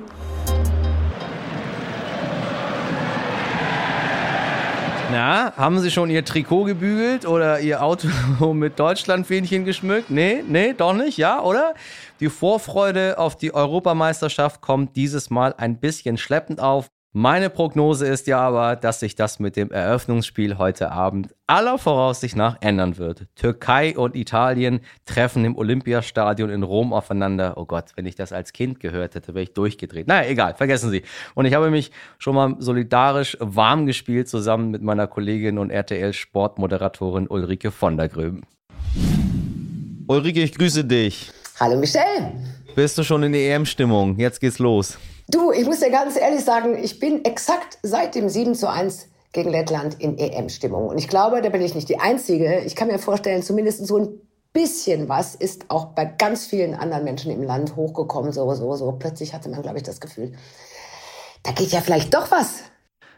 Na, 5.11 5.51
haben 5.57 5.77
Sie 5.81 5.91
schon 5.91 6.09
Ihr 6.09 6.23
Trikot 6.23 6.63
gebügelt 6.63 7.25
oder 7.25 7.59
Ihr 7.59 7.83
Auto 7.83 8.07
mit 8.53 8.79
Deutschlandfähnchen 8.79 9.65
geschmückt? 9.65 10.09
Nee, 10.09 10.41
nee, 10.47 10.73
doch 10.73 10.93
nicht, 10.93 11.17
ja, 11.17 11.41
oder? 11.41 11.73
Die 12.21 12.29
Vorfreude 12.29 13.17
auf 13.17 13.35
die 13.35 13.53
Europameisterschaft 13.53 14.61
kommt 14.61 14.95
dieses 14.95 15.29
Mal 15.29 15.53
ein 15.57 15.81
bisschen 15.81 16.17
schleppend 16.17 16.61
auf. 16.61 16.89
Meine 17.13 17.49
Prognose 17.49 18.07
ist 18.07 18.27
ja 18.27 18.39
aber, 18.39 18.77
dass 18.77 19.01
sich 19.01 19.15
das 19.15 19.37
mit 19.37 19.57
dem 19.57 19.69
Eröffnungsspiel 19.69 20.57
heute 20.57 20.93
Abend 20.93 21.35
aller 21.45 21.77
Voraussicht 21.77 22.37
nach 22.37 22.55
ändern 22.61 22.97
wird. 22.97 23.25
Türkei 23.35 23.97
und 23.97 24.15
Italien 24.15 24.79
treffen 25.03 25.43
im 25.43 25.57
Olympiastadion 25.57 26.49
in 26.49 26.63
Rom 26.63 26.93
aufeinander. 26.93 27.55
Oh 27.57 27.65
Gott, 27.65 27.87
wenn 27.97 28.05
ich 28.05 28.15
das 28.15 28.31
als 28.31 28.53
Kind 28.53 28.79
gehört 28.79 29.15
hätte, 29.15 29.33
wäre 29.33 29.43
ich 29.43 29.53
durchgedreht. 29.53 30.07
Naja, 30.07 30.29
egal, 30.29 30.55
vergessen 30.55 30.89
Sie. 30.89 31.03
Und 31.35 31.43
ich 31.43 31.53
habe 31.53 31.69
mich 31.69 31.91
schon 32.17 32.33
mal 32.33 32.55
solidarisch 32.59 33.35
warm 33.41 33.87
gespielt 33.87 34.29
zusammen 34.29 34.71
mit 34.71 34.81
meiner 34.81 35.07
Kollegin 35.07 35.57
und 35.57 35.69
RTL-Sportmoderatorin 35.69 37.27
Ulrike 37.27 37.71
von 37.71 37.97
der 37.97 38.07
Gröben. 38.07 38.43
Ulrike, 40.07 40.43
ich 40.43 40.53
grüße 40.53 40.85
dich. 40.85 41.29
Hallo 41.59 41.77
Michelle. 41.77 42.31
Bist 42.73 42.97
du 42.97 43.03
schon 43.03 43.23
in 43.23 43.33
der 43.33 43.53
EM-Stimmung? 43.53 44.17
Jetzt 44.17 44.39
geht's 44.39 44.59
los. 44.59 44.97
Du, 45.31 45.53
ich 45.53 45.65
muss 45.65 45.79
dir 45.79 45.91
ganz 45.91 46.17
ehrlich 46.17 46.43
sagen, 46.43 46.77
ich 46.77 46.99
bin 46.99 47.23
exakt 47.23 47.77
seit 47.83 48.15
dem 48.15 48.27
7 48.27 48.53
zu 48.53 48.69
1 48.69 49.07
gegen 49.31 49.49
Lettland 49.49 49.95
in 49.97 50.17
EM-Stimmung. 50.17 50.87
Und 50.89 50.97
ich 50.97 51.07
glaube, 51.07 51.41
da 51.41 51.47
bin 51.47 51.61
ich 51.61 51.73
nicht 51.73 51.87
die 51.87 51.99
Einzige. 51.99 52.59
Ich 52.65 52.75
kann 52.75 52.89
mir 52.89 52.99
vorstellen, 52.99 53.41
zumindest 53.41 53.87
so 53.87 53.97
ein 53.97 54.09
bisschen 54.51 55.07
was 55.07 55.35
ist 55.35 55.69
auch 55.69 55.93
bei 55.95 56.03
ganz 56.03 56.45
vielen 56.45 56.73
anderen 56.73 57.05
Menschen 57.05 57.31
im 57.31 57.43
Land 57.43 57.77
hochgekommen. 57.77 58.33
So, 58.33 58.53
so, 58.55 58.75
so. 58.75 58.91
Plötzlich 58.91 59.33
hatte 59.33 59.47
man, 59.47 59.61
glaube 59.61 59.77
ich, 59.77 59.83
das 59.83 60.01
Gefühl, 60.01 60.33
da 61.43 61.53
geht 61.53 61.71
ja 61.71 61.79
vielleicht 61.79 62.13
doch 62.13 62.29
was. 62.29 62.63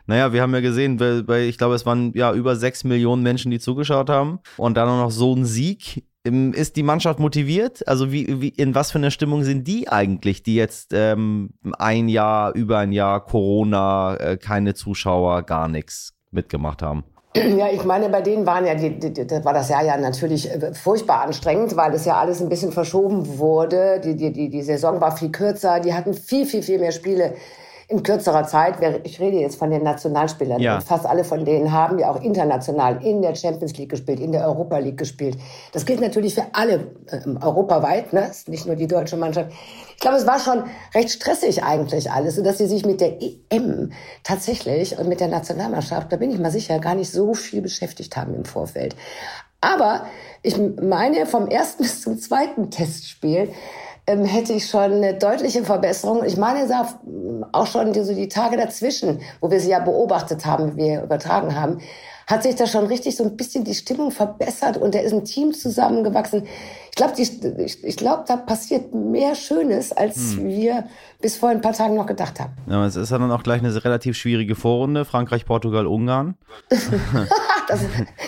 Naja, 0.06 0.34
wir 0.34 0.44
haben 0.44 0.54
ja 0.54 0.62
gesehen, 0.62 1.00
weil 1.00 1.44
ich 1.44 1.58
glaube, 1.58 1.74
es 1.74 1.88
waren 1.88 2.14
ja 2.14 2.32
über 2.32 2.56
sechs 2.56 2.84
Millionen 2.84 3.24
Menschen, 3.24 3.50
die 3.50 3.60
zugeschaut 3.60 4.12
haben. 4.12 4.40
Und 4.58 4.78
dann 4.78 4.88
noch 4.88 5.10
so 5.10 5.34
ein 5.34 5.46
Sieg 5.46 6.04
ist 6.24 6.78
die 6.78 6.84
Mannschaft 6.84 7.20
motiviert? 7.20 7.86
Also 7.88 8.12
wie, 8.12 8.42
wie, 8.42 8.50
in 8.50 8.76
was 8.76 8.92
für 8.92 8.98
einer 8.98 9.12
Stimmung 9.12 9.44
sind 9.44 9.68
die 9.68 9.90
eigentlich, 9.90 10.42
die 10.42 10.56
jetzt 10.56 10.92
ähm, 10.94 11.50
ein 11.78 12.08
Jahr, 12.08 12.56
über 12.56 12.78
ein 12.78 12.94
Jahr 12.94 13.26
Corona, 13.26 14.16
äh, 14.16 14.38
keine 14.38 14.74
Zuschauer, 14.74 15.44
gar 15.44 15.68
nichts 15.68 16.14
mitgemacht 16.32 16.82
haben? 16.82 17.04
Ja, 17.36 17.68
ich 17.72 17.84
meine, 17.84 18.10
bei 18.10 18.22
denen 18.22 18.46
waren 18.46 18.66
ja, 18.66 18.76
die, 18.76 19.00
die, 19.00 19.28
das 19.28 19.44
war 19.44 19.54
das 19.54 19.68
Jahr 19.68 19.84
ja 19.84 19.98
natürlich 19.98 20.50
äh, 20.50 20.74
furchtbar 20.74 21.22
anstrengend, 21.22 21.76
weil 21.76 21.94
es 21.94 22.06
ja 22.06 22.18
alles 22.18 22.42
ein 22.42 22.48
bisschen 22.48 22.72
verschoben 22.72 23.40
wurde. 23.40 24.00
Die, 24.00 24.16
die, 24.16 24.32
die, 24.32 24.50
die 24.50 24.62
Saison 24.62 25.02
war 25.02 25.18
viel 25.18 25.32
kürzer, 25.32 25.80
die 25.80 25.94
hatten 25.94 26.14
viel, 26.14 26.46
viel, 26.46 26.62
viel 26.62 26.80
mehr 26.80 26.92
Spiele 26.92 27.34
in 27.94 28.02
kürzerer 28.02 28.46
Zeit, 28.48 28.78
ich 29.04 29.20
rede 29.20 29.38
jetzt 29.38 29.60
von 29.60 29.70
den 29.70 29.84
Nationalspielern, 29.84 30.60
ja. 30.60 30.82
fast 30.82 31.06
alle 31.06 31.24
von 31.24 31.46
denen 31.46 31.72
haben 31.72 32.00
ja 32.00 32.10
auch 32.10 32.20
international 32.22 33.06
in 33.06 33.22
der 33.22 33.36
Champions 33.36 33.78
League 33.78 33.90
gespielt, 33.90 34.20
in 34.20 34.32
der 34.32 34.48
Europa 34.48 34.80
League 34.80 34.98
gespielt. 34.98 35.38
Das 35.74 35.86
gilt 35.86 36.02
natürlich 36.02 36.34
für 36.34 36.46
alle 36.54 36.88
äh, 37.06 37.20
europaweit, 37.40 38.12
ne? 38.12 38.28
ist 38.32 38.50
nicht 38.50 38.66
nur 38.66 38.76
die 38.76 38.88
deutsche 38.88 39.16
Mannschaft. 39.16 39.52
Ich 39.94 40.00
glaube, 40.02 40.18
es 40.18 40.26
war 40.26 40.40
schon 40.40 40.64
recht 40.96 41.12
stressig 41.12 41.64
eigentlich 41.64 42.10
alles, 42.10 42.36
sodass 42.36 42.58
sie 42.58 42.66
sich 42.66 42.84
mit 42.84 43.00
der 43.00 43.20
EM 43.22 43.92
tatsächlich 44.24 44.98
und 44.98 45.08
mit 45.08 45.20
der 45.20 45.28
Nationalmannschaft, 45.28 46.12
da 46.12 46.18
bin 46.18 46.32
ich 46.32 46.40
mal 46.40 46.52
sicher, 46.52 46.80
gar 46.80 46.96
nicht 46.96 47.12
so 47.12 47.36
viel 47.36 47.62
beschäftigt 47.62 48.18
haben 48.18 48.34
im 48.34 48.46
Vorfeld. 48.46 48.96
Aber 49.62 50.08
ich 50.42 50.58
meine, 50.82 51.28
vom 51.28 51.48
ersten 51.48 51.84
bis 51.84 52.02
zum 52.02 52.18
zweiten 52.18 52.72
Testspiel 52.72 53.50
ähm, 54.06 54.26
hätte 54.26 54.54
ich 54.54 54.68
schon 54.68 54.92
eine 54.92 55.14
deutliche 55.14 55.64
Verbesserung. 55.64 56.24
Ich 56.26 56.38
meine, 56.38 56.64
es 56.64 56.72
auch 57.52 57.68
schon 57.68 57.94
die, 57.94 58.04
so 58.04 58.14
die 58.14 58.28
Tage 58.28 58.58
dazwischen, 58.58 59.22
wo 59.40 59.50
wir 59.50 59.60
sie 59.60 59.70
ja 59.70 59.80
beobachtet 59.80 60.46
haben, 60.46 60.76
wie 60.76 60.84
wir 60.84 61.04
übertragen 61.04 61.56
haben, 61.56 61.80
hat 62.28 62.44
sich 62.44 62.56
da 62.56 62.68
schon 62.68 62.86
richtig 62.88 63.16
so 63.16 63.24
ein 63.24 63.36
bisschen 63.36 63.64
die 63.64 63.76
Stimmung 63.76 64.12
verbessert 64.12 64.78
und 64.78 64.96
da 64.96 65.00
ist 65.00 65.14
ein 65.14 65.26
Team 65.26 65.54
zusammengewachsen. 65.54 66.48
Ich 66.90 66.96
glaube, 66.96 67.14
ich, 67.18 67.84
ich 67.84 67.98
glaube, 67.98 68.24
da 68.28 68.38
passiert 68.38 68.94
mehr 68.94 69.36
Schönes, 69.36 69.92
als 69.92 70.36
hm. 70.36 70.48
wir 70.48 70.86
bis 71.22 71.38
vor 71.38 71.50
ein 71.50 71.62
paar 71.62 71.74
Tagen 71.74 71.96
noch 71.96 72.06
gedacht 72.06 72.40
haben. 72.40 72.54
Ja, 72.68 72.86
es 72.86 72.96
ist 72.96 73.12
dann 73.12 73.32
auch 73.32 73.44
gleich 73.44 73.62
eine 73.62 73.84
relativ 73.84 74.16
schwierige 74.16 74.56
Vorrunde. 74.56 75.04
Frankreich, 75.04 75.46
Portugal, 75.46 75.88
Ungarn. 75.88 76.36
das, 77.68 77.82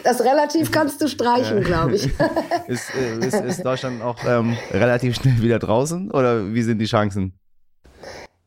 das 0.04 0.22
relativ 0.22 0.72
kannst 0.72 1.02
du 1.02 1.08
streichen, 1.08 1.62
glaube 1.62 1.96
ich. 1.96 2.06
ist, 2.68 2.90
ist, 3.22 3.42
ist, 3.42 3.66
Deutschland 3.66 4.02
auch 4.02 4.18
ähm, 4.28 4.58
relativ 4.72 5.16
schnell 5.16 5.42
wieder 5.42 5.60
draußen 5.60 6.12
oder 6.12 6.54
wie 6.54 6.62
sind 6.62 6.80
die 6.80 6.86
Chancen? 6.86 7.38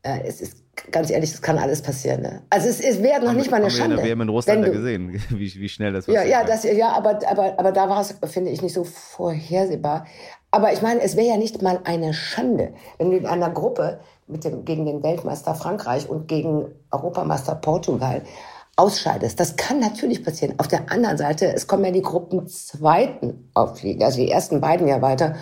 Äh, 0.01 0.21
es 0.25 0.41
ist 0.41 0.57
ganz 0.91 1.09
ehrlich, 1.09 1.31
das 1.31 1.41
kann 1.41 1.57
alles 1.57 1.81
passieren. 1.81 2.21
Ne? 2.21 2.41
Also 2.49 2.67
es, 2.67 2.79
es 2.79 3.01
wäre 3.01 3.23
noch 3.23 3.33
nicht 3.33 3.51
mal 3.51 3.57
eine 3.57 3.65
haben 3.65 3.71
Schande. 3.71 4.03
Wir 4.03 4.11
haben 4.11 4.21
in 4.21 4.29
Russland 4.29 4.65
ja 4.65 4.71
gesehen, 4.71 5.21
wie, 5.29 5.53
wie 5.53 5.69
schnell 5.69 5.93
das 5.93 6.05
passiert. 6.05 6.25
Ja, 6.25 6.41
ja, 6.41 6.45
das, 6.45 6.63
ja 6.63 6.91
aber, 6.91 7.19
aber, 7.29 7.59
aber 7.59 7.71
da 7.71 7.89
war 7.89 8.01
es, 8.01 8.15
finde 8.31 8.51
ich, 8.51 8.61
nicht 8.61 8.73
so 8.73 8.83
vorhersehbar. 8.83 10.05
Aber 10.51 10.73
ich 10.73 10.81
meine, 10.81 11.01
es 11.01 11.15
wäre 11.15 11.27
ja 11.27 11.37
nicht 11.37 11.61
mal 11.61 11.79
eine 11.83 12.13
Schande, 12.13 12.73
wenn 12.97 13.11
du 13.11 13.17
in 13.17 13.25
einer 13.25 13.49
Gruppe 13.51 13.99
mit 14.27 14.43
dem, 14.43 14.65
gegen 14.65 14.85
den 14.85 15.03
Weltmeister 15.03 15.53
Frankreich 15.53 16.09
und 16.09 16.27
gegen 16.27 16.65
Europameister 16.91 17.55
Portugal 17.55 18.23
ausscheidest. 18.79 19.39
Das 19.39 19.55
kann 19.57 19.79
natürlich 19.79 20.23
passieren. 20.23 20.55
Auf 20.57 20.67
der 20.67 20.91
anderen 20.91 21.17
Seite, 21.17 21.53
es 21.53 21.67
kommen 21.67 21.85
ja 21.85 21.91
die 21.91 22.01
Gruppenzweiten 22.01 23.49
auffliegen, 23.53 24.03
also 24.03 24.17
die 24.17 24.31
ersten 24.31 24.61
beiden 24.61 24.87
ja 24.87 25.01
weiter. 25.01 25.35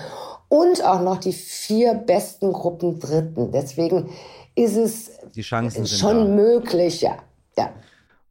Und 0.50 0.84
auch 0.84 1.02
noch 1.02 1.18
die 1.18 1.34
vier 1.34 1.94
besten 1.94 2.52
Gruppendritten. 2.54 3.52
Deswegen 3.52 4.10
ist 4.56 4.76
es 4.76 5.12
die 5.36 5.42
Chancen 5.42 5.86
schon 5.86 6.18
da. 6.18 6.44
möglich, 6.44 7.02
ja. 7.02 7.18
ja. 7.58 7.70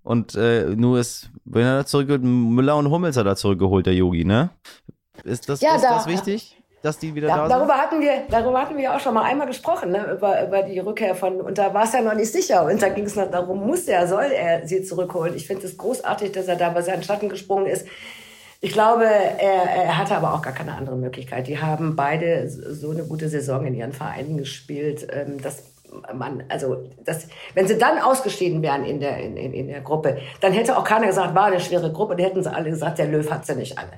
Und 0.02 0.34
äh, 0.34 0.64
nur 0.74 0.98
ist, 0.98 1.30
wenn 1.44 1.62
er 1.62 1.76
da 1.78 1.86
zurückgeholt, 1.86 2.22
Müller 2.24 2.76
und 2.76 2.90
Hummels 2.90 3.16
hat 3.16 3.26
er 3.26 3.36
zurückgeholt, 3.36 3.86
der 3.86 3.94
Yogi, 3.94 4.24
ne? 4.24 4.50
Ist 5.24 5.48
das, 5.48 5.60
ja, 5.60 5.76
ist 5.76 5.82
da, 5.82 5.94
das 5.96 6.06
wichtig? 6.06 6.56
Dass 6.82 6.98
die 6.98 7.14
wieder 7.14 7.28
da, 7.28 7.36
da 7.36 7.48
darüber 7.48 7.74
sind? 7.74 7.82
Hatten 7.82 8.00
wir, 8.00 8.12
darüber 8.30 8.60
hatten 8.60 8.76
wir 8.76 8.94
auch 8.94 9.00
schon 9.00 9.14
mal 9.14 9.22
einmal 9.22 9.46
gesprochen, 9.46 9.90
ne? 9.90 10.12
über, 10.12 10.46
über 10.46 10.62
die 10.62 10.78
Rückkehr 10.78 11.14
von, 11.14 11.40
und 11.40 11.58
da 11.58 11.72
war 11.74 11.84
es 11.84 11.92
ja 11.92 12.00
noch 12.00 12.14
nicht 12.14 12.30
sicher. 12.30 12.64
Und 12.64 12.80
da 12.80 12.88
ging 12.88 13.04
es 13.04 13.16
noch 13.16 13.30
darum, 13.30 13.66
muss 13.66 13.84
er, 13.84 14.06
soll 14.06 14.24
er 14.24 14.66
sie 14.66 14.82
zurückholen. 14.82 15.34
Ich 15.34 15.46
finde 15.46 15.66
es 15.66 15.76
großartig, 15.76 16.32
dass 16.32 16.46
er 16.46 16.56
da 16.56 16.70
bei 16.70 16.82
seinen 16.82 17.02
Schatten 17.02 17.28
gesprungen 17.28 17.66
ist. 17.66 17.86
Ich 18.60 18.72
glaube, 18.72 19.04
er, 19.04 19.70
er 19.70 19.98
hatte 19.98 20.16
aber 20.16 20.34
auch 20.34 20.42
gar 20.42 20.52
keine 20.52 20.74
andere 20.74 20.96
Möglichkeit. 20.96 21.46
Die 21.46 21.60
haben 21.60 21.94
beide 21.94 22.48
so 22.48 22.90
eine 22.90 23.04
gute 23.04 23.28
Saison 23.28 23.66
in 23.66 23.74
ihren 23.74 23.92
Vereinen 23.92 24.38
gespielt, 24.38 25.06
ähm, 25.10 25.40
dass 25.42 25.62
man, 26.14 26.44
also 26.48 26.88
das, 27.04 27.28
wenn 27.54 27.66
sie 27.66 27.78
dann 27.78 27.98
ausgeschieden 27.98 28.62
wären 28.62 28.84
in 28.84 29.00
der, 29.00 29.18
in, 29.18 29.36
in 29.36 29.68
der 29.68 29.80
Gruppe, 29.80 30.18
dann 30.40 30.52
hätte 30.52 30.76
auch 30.76 30.84
keiner 30.84 31.06
gesagt, 31.06 31.34
war 31.34 31.46
eine 31.46 31.60
schwere 31.60 31.92
Gruppe, 31.92 32.16
dann 32.16 32.26
hätten 32.26 32.42
sie 32.42 32.52
alle 32.52 32.70
gesagt, 32.70 32.98
der 32.98 33.06
Löw 33.06 33.30
hat 33.30 33.46
sie 33.46 33.54
nicht 33.54 33.78
alle. 33.78 33.92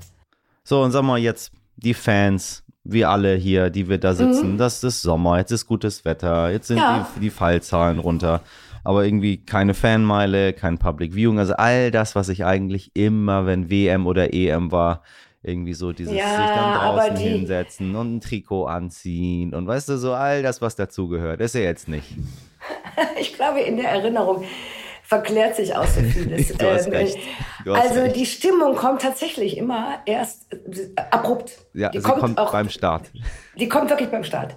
So, 0.65 0.83
und 0.83 0.91
sag 0.91 1.03
mal 1.03 1.19
jetzt, 1.19 1.53
die 1.77 1.95
Fans, 1.95 2.63
wir 2.91 3.11
alle 3.11 3.35
hier, 3.35 3.71
die 3.71 3.89
wir 3.89 3.99
da 3.99 4.15
sitzen, 4.15 4.53
mhm. 4.53 4.59
das 4.59 4.83
ist 4.83 5.03
Sommer, 5.03 5.39
jetzt 5.39 5.53
ist 5.53 5.67
gutes 5.67 6.05
Wetter, 6.05 6.51
jetzt 6.51 6.69
sind 6.69 6.79
ja. 6.79 7.07
die, 7.15 7.21
die 7.21 7.31
Fallzahlen 7.31 7.99
runter, 7.99 8.41
aber 8.83 9.05
irgendwie 9.05 9.45
keine 9.45 9.75
Fanmeile, 9.75 10.55
kein 10.55 10.79
Public 10.79 11.15
Viewing, 11.15 11.39
also 11.39 11.55
all 11.55 11.91
das, 11.91 12.15
was 12.15 12.29
ich 12.29 12.45
eigentlich 12.45 12.91
immer, 12.95 13.47
wenn 13.47 13.71
WM 13.71 14.07
oder 14.07 14.33
EM 14.33 14.73
war, 14.73 15.03
irgendwie 15.43 15.75
so 15.75 15.93
dieses 15.93 16.15
ja, 16.15 16.27
sich 16.27 16.47
dann 16.47 16.75
draußen 16.75 17.15
die, 17.17 17.23
hinsetzen 17.23 17.95
und 17.95 18.17
ein 18.17 18.21
Trikot 18.21 18.67
anziehen 18.67 19.55
und 19.55 19.67
weißt 19.67 19.91
du, 19.91 19.99
so 19.99 20.15
all 20.15 20.43
das, 20.43 20.61
was 20.63 20.75
dazugehört, 20.75 21.41
ist 21.41 21.55
ja 21.55 21.61
jetzt 21.61 21.89
nicht. 21.89 22.17
ich 23.21 23.35
glaube, 23.35 23.61
in 23.61 23.77
der 23.77 23.91
Erinnerung 23.91 24.45
verklärt 25.09 25.57
sich 25.57 25.75
auch 25.75 25.87
so 25.87 26.01
vieles. 26.03 26.49
du 26.49 26.71
hast 26.71 26.87
ähm, 26.87 26.93
recht. 26.93 27.19
Du 27.65 27.75
hast 27.75 27.89
also 27.89 28.01
recht. 28.03 28.17
die 28.17 28.27
Stimmung 28.27 28.77
kommt 28.77 29.01
tatsächlich 29.01 29.57
immer 29.57 30.01
erst 30.05 30.53
äh, 30.53 31.01
abrupt. 31.11 31.59
Ja, 31.73 31.89
die 31.89 32.01
kommt, 32.01 32.21
kommt 32.21 32.39
auch, 32.39 32.53
beim 32.53 32.69
Start. 32.69 33.11
Die 33.57 33.69
kommt 33.69 33.89
wirklich 33.89 34.11
beim 34.11 34.23
Start. 34.23 34.55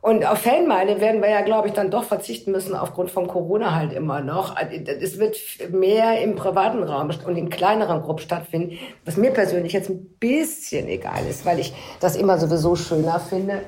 Und 0.00 0.24
auf 0.24 0.38
Fanmeile 0.38 1.00
werden 1.00 1.20
wir 1.20 1.28
ja, 1.28 1.42
glaube 1.42 1.68
ich, 1.68 1.74
dann 1.74 1.90
doch 1.90 2.04
verzichten 2.04 2.52
müssen 2.52 2.74
aufgrund 2.74 3.10
von 3.10 3.26
Corona 3.26 3.74
halt 3.74 3.92
immer 3.92 4.20
noch. 4.22 4.56
Es 4.56 5.18
wird 5.18 5.36
mehr 5.70 6.22
im 6.22 6.36
privaten 6.36 6.82
Raum 6.84 7.10
und 7.26 7.36
in 7.36 7.50
kleineren 7.50 8.00
Gruppen 8.00 8.22
stattfinden, 8.22 8.78
was 9.04 9.18
mir 9.18 9.32
persönlich 9.32 9.72
jetzt 9.72 9.90
ein 9.90 10.06
bisschen 10.18 10.88
egal 10.88 11.26
ist, 11.28 11.44
weil 11.44 11.58
ich 11.58 11.74
das 11.98 12.16
immer 12.16 12.38
sowieso 12.38 12.76
schöner 12.76 13.20
finde. 13.20 13.60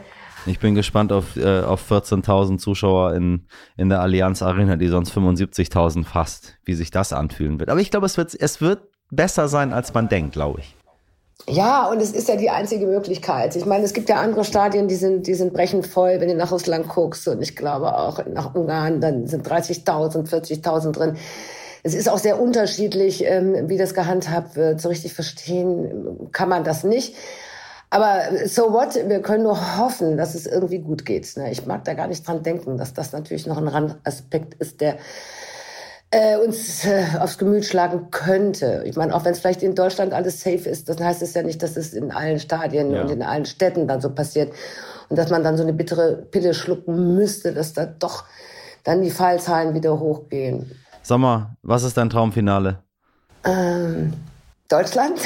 Ich 0.47 0.59
bin 0.59 0.75
gespannt 0.75 1.13
auf, 1.13 1.37
äh, 1.37 1.61
auf 1.61 1.91
14.000 1.91 2.59
Zuschauer 2.59 3.15
in, 3.15 3.47
in 3.77 3.89
der 3.89 4.01
Allianz 4.01 4.43
Arena, 4.43 4.77
die 4.77 4.89
sonst 4.89 5.13
75.000 5.13 6.05
fast, 6.05 6.59
wie 6.65 6.75
sich 6.75 6.91
das 6.91 7.13
anfühlen 7.13 7.61
wird. 7.61 7.71
Aber 7.71 7.81
ich 7.81 7.91
glaube, 7.91 8.07
es 8.07 8.17
wird, 8.17 8.35
es 8.39 8.61
wird 8.61 8.81
besser 9.11 9.49
sein, 9.49 9.73
als 9.73 9.95
man 9.95 10.09
denkt, 10.09 10.33
glaube 10.33 10.61
ich. 10.61 10.75
Ja, 11.49 11.89
und 11.89 12.01
es 12.01 12.13
ist 12.13 12.29
ja 12.29 12.37
die 12.37 12.51
einzige 12.51 12.87
Möglichkeit. 12.87 13.57
Ich 13.57 13.67
meine, 13.67 13.85
es 13.85 13.93
gibt 13.93 14.09
ja 14.09 14.17
andere 14.17 14.45
Stadien, 14.45 14.87
die 14.87 14.95
sind, 14.95 15.27
die 15.27 15.35
sind 15.35 15.53
brechend 15.53 15.87
voll, 15.87 16.21
wenn 16.21 16.29
du 16.29 16.37
nach 16.37 16.53
Russland 16.53 16.89
guckst. 16.89 17.27
Und 17.27 17.43
ich 17.43 17.57
glaube 17.57 17.97
auch 17.97 18.25
nach 18.27 18.55
Ungarn, 18.55 19.01
dann 19.01 19.27
sind 19.27 19.47
30.000, 19.47 20.29
40.000 20.29 20.93
drin. 20.93 21.17
Es 21.83 21.95
ist 21.95 22.09
auch 22.09 22.19
sehr 22.19 22.41
unterschiedlich, 22.41 23.25
ähm, 23.25 23.69
wie 23.69 23.77
das 23.77 23.93
gehandhabt 23.93 24.55
wird. 24.55 24.81
So 24.81 24.89
richtig 24.89 25.15
verstehen 25.15 26.29
kann 26.31 26.49
man 26.49 26.63
das 26.63 26.85
nicht. 26.85 27.17
Aber 27.93 28.23
so 28.47 28.73
what? 28.73 28.95
Wir 28.95 29.21
können 29.21 29.43
nur 29.43 29.77
hoffen, 29.77 30.17
dass 30.17 30.35
es 30.35 30.47
irgendwie 30.47 30.79
gut 30.79 31.05
geht. 31.05 31.37
Ne? 31.37 31.53
Ich 31.53 31.67
mag 31.67 31.85
da 31.85 31.93
gar 31.93 32.07
nicht 32.07 32.27
dran 32.27 32.43
denken, 32.43 32.79
dass 32.79 32.95
das 32.95 33.13
natürlich 33.13 33.47
noch 33.47 33.59
ein 33.59 33.69
Randaspekt 33.69 34.55
ist, 34.55 34.81
der 34.81 34.97
äh, 36.11 36.39
uns 36.39 36.87
äh, 36.87 37.05
aufs 37.21 37.37
Gemüt 37.37 37.67
schlagen 37.67 38.11
könnte. 38.11 38.83
Ich 38.87 38.97
meine, 38.97 39.15
auch 39.15 39.27
wenn 39.27 39.33
es 39.33 39.41
vielleicht 39.41 39.63
in 39.63 39.75
Deutschland 39.75 40.15
alles 40.15 40.41
safe 40.41 40.71
ist, 40.71 40.89
dann 40.89 41.01
heißt 41.05 41.21
es 41.21 41.35
ja 41.35 41.43
nicht, 41.43 41.63
dass 41.63 41.77
es 41.77 41.93
in 41.93 42.13
allen 42.13 42.41
Stadien 42.41 42.93
ja. 42.93 43.03
und 43.03 43.11
in 43.11 43.23
allen 43.23 43.45
Städten 43.45 43.87
dann 43.87 44.01
so 44.01 44.09
passiert. 44.09 44.55
Und 45.11 45.19
dass 45.19 45.29
man 45.29 45.45
dann 45.45 45.59
so 45.59 45.63
eine 45.63 45.75
bittere 45.75 46.17
Pille 46.17 46.55
schlucken 46.55 47.15
müsste, 47.15 47.53
dass 47.53 47.75
da 47.75 47.85
doch 47.85 48.25
dann 48.85 49.03
die 49.03 49.11
Fallzahlen 49.11 49.75
wieder 49.75 50.01
hochgehen. 50.01 50.81
Sommer, 51.03 51.57
was 51.61 51.83
ist 51.83 51.99
dein 51.99 52.09
Traumfinale? 52.09 52.79
Ähm, 53.45 54.15
Deutschland? 54.71 55.21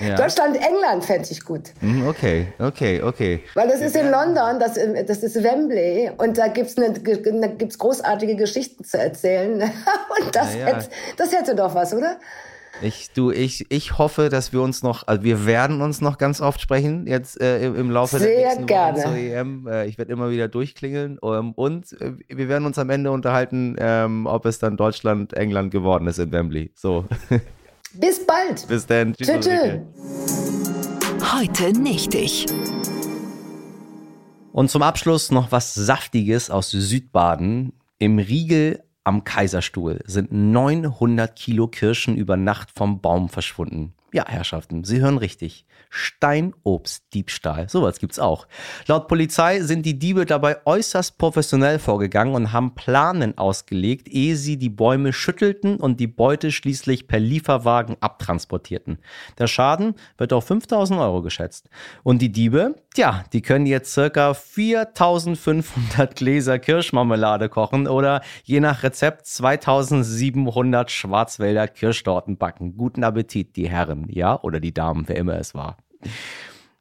Ja. 0.00 0.14
Deutschland, 0.16 0.56
England 0.56 1.04
fände 1.04 1.28
ich 1.30 1.44
gut. 1.44 1.72
Hm, 1.80 2.06
okay, 2.06 2.48
okay, 2.58 3.02
okay. 3.02 3.42
Weil 3.54 3.68
das 3.68 3.80
ist 3.80 3.96
in 3.96 4.10
London, 4.10 4.60
das, 4.60 4.74
das 5.06 5.22
ist 5.22 5.42
Wembley 5.42 6.10
und 6.16 6.38
da 6.38 6.48
gibt's 6.48 6.76
eine, 6.76 6.92
da 6.92 7.46
gibt's 7.48 7.78
großartige 7.78 8.36
Geschichten 8.36 8.84
zu 8.84 8.98
erzählen. 8.98 9.62
Und 10.18 10.34
das, 10.34 10.54
ja, 10.54 10.60
ja. 10.60 10.66
Hätte, 10.66 10.88
das 11.16 11.32
hätte 11.32 11.54
doch 11.54 11.74
was, 11.74 11.92
oder? 11.94 12.18
Ich, 12.80 13.10
du, 13.12 13.32
ich, 13.32 13.66
ich 13.70 13.98
hoffe, 13.98 14.28
dass 14.28 14.52
wir 14.52 14.62
uns 14.62 14.82
noch, 14.82 15.06
also 15.06 15.24
wir 15.24 15.46
werden 15.46 15.80
uns 15.80 16.00
noch 16.00 16.16
ganz 16.16 16.40
oft 16.40 16.60
sprechen, 16.60 17.06
jetzt 17.06 17.40
äh, 17.40 17.66
im, 17.66 17.74
im, 17.74 17.90
Laufe 17.90 18.18
Sehr 18.18 18.28
der 18.28 18.46
nächsten 18.46 18.66
gerne. 18.66 18.98
Wochen 18.98 19.04
zur 19.04 19.16
EM. 19.16 19.66
Äh, 19.66 19.86
ich 19.86 19.98
werde 19.98 20.12
immer 20.12 20.30
wieder 20.30 20.48
durchklingeln 20.48 21.18
ähm, 21.22 21.52
und 21.52 22.00
äh, 22.00 22.12
wir 22.28 22.48
werden 22.48 22.66
uns 22.66 22.78
am 22.78 22.90
Ende 22.90 23.10
unterhalten, 23.10 23.76
ähm, 23.78 24.26
ob 24.26 24.46
es 24.46 24.58
dann 24.60 24.76
Deutschland, 24.76 25.32
England 25.32 25.72
geworden 25.72 26.06
ist 26.06 26.18
in 26.18 26.30
Wembley. 26.30 26.70
So. 26.74 27.04
Bis 28.00 28.24
bald. 28.24 28.68
Bis 28.68 28.86
dann. 28.86 29.12
Tschüss. 29.14 29.28
Tschüss. 29.40 29.80
Heute 31.34 31.72
nicht 31.72 32.14
ich. 32.14 32.46
Und 34.52 34.70
zum 34.70 34.82
Abschluss 34.82 35.32
noch 35.32 35.50
was 35.50 35.74
Saftiges 35.74 36.48
aus 36.48 36.70
Südbaden. 36.70 37.72
Im 37.98 38.18
Riegel 38.18 38.84
am 39.02 39.24
Kaiserstuhl 39.24 40.00
sind 40.04 40.30
900 40.30 41.34
Kilo 41.34 41.66
Kirschen 41.66 42.16
über 42.16 42.36
Nacht 42.36 42.70
vom 42.72 43.00
Baum 43.00 43.28
verschwunden. 43.28 43.94
Ja, 44.12 44.24
Herrschaften, 44.26 44.84
Sie 44.84 45.00
hören 45.00 45.18
richtig. 45.18 45.66
Steinobstdiebstahl. 45.90 47.68
Sowas 47.68 47.98
gibt's 47.98 48.18
auch. 48.18 48.46
Laut 48.86 49.06
Polizei 49.06 49.60
sind 49.60 49.84
die 49.84 49.98
Diebe 49.98 50.24
dabei 50.24 50.64
äußerst 50.64 51.18
professionell 51.18 51.78
vorgegangen 51.78 52.34
und 52.34 52.52
haben 52.52 52.74
Planen 52.74 53.36
ausgelegt, 53.36 54.08
ehe 54.08 54.36
sie 54.36 54.56
die 54.56 54.70
Bäume 54.70 55.12
schüttelten 55.12 55.76
und 55.76 56.00
die 56.00 56.06
Beute 56.06 56.52
schließlich 56.52 57.06
per 57.06 57.20
Lieferwagen 57.20 57.96
abtransportierten. 58.00 58.98
Der 59.38 59.46
Schaden 59.46 59.94
wird 60.16 60.32
auf 60.32 60.46
5000 60.46 60.98
Euro 61.00 61.20
geschätzt. 61.20 61.68
Und 62.02 62.22
die 62.22 62.32
Diebe, 62.32 62.76
tja, 62.98 63.24
die 63.32 63.42
können 63.42 63.66
jetzt 63.66 63.92
circa 63.92 64.34
4500 64.34 66.16
Gläser 66.16 66.58
Kirschmarmelade 66.58 67.48
kochen 67.48 67.86
oder 67.86 68.22
je 68.42 68.58
nach 68.58 68.82
Rezept 68.82 69.24
2700 69.24 70.90
Schwarzwälder 70.90 71.68
Kirschtorten 71.68 72.38
backen. 72.38 72.76
Guten 72.76 73.04
Appetit, 73.04 73.54
die 73.54 73.70
Herren, 73.70 74.08
ja, 74.08 74.40
oder 74.42 74.58
die 74.58 74.74
Damen, 74.74 75.04
wer 75.06 75.14
immer 75.14 75.38
es 75.38 75.54
war. 75.54 75.76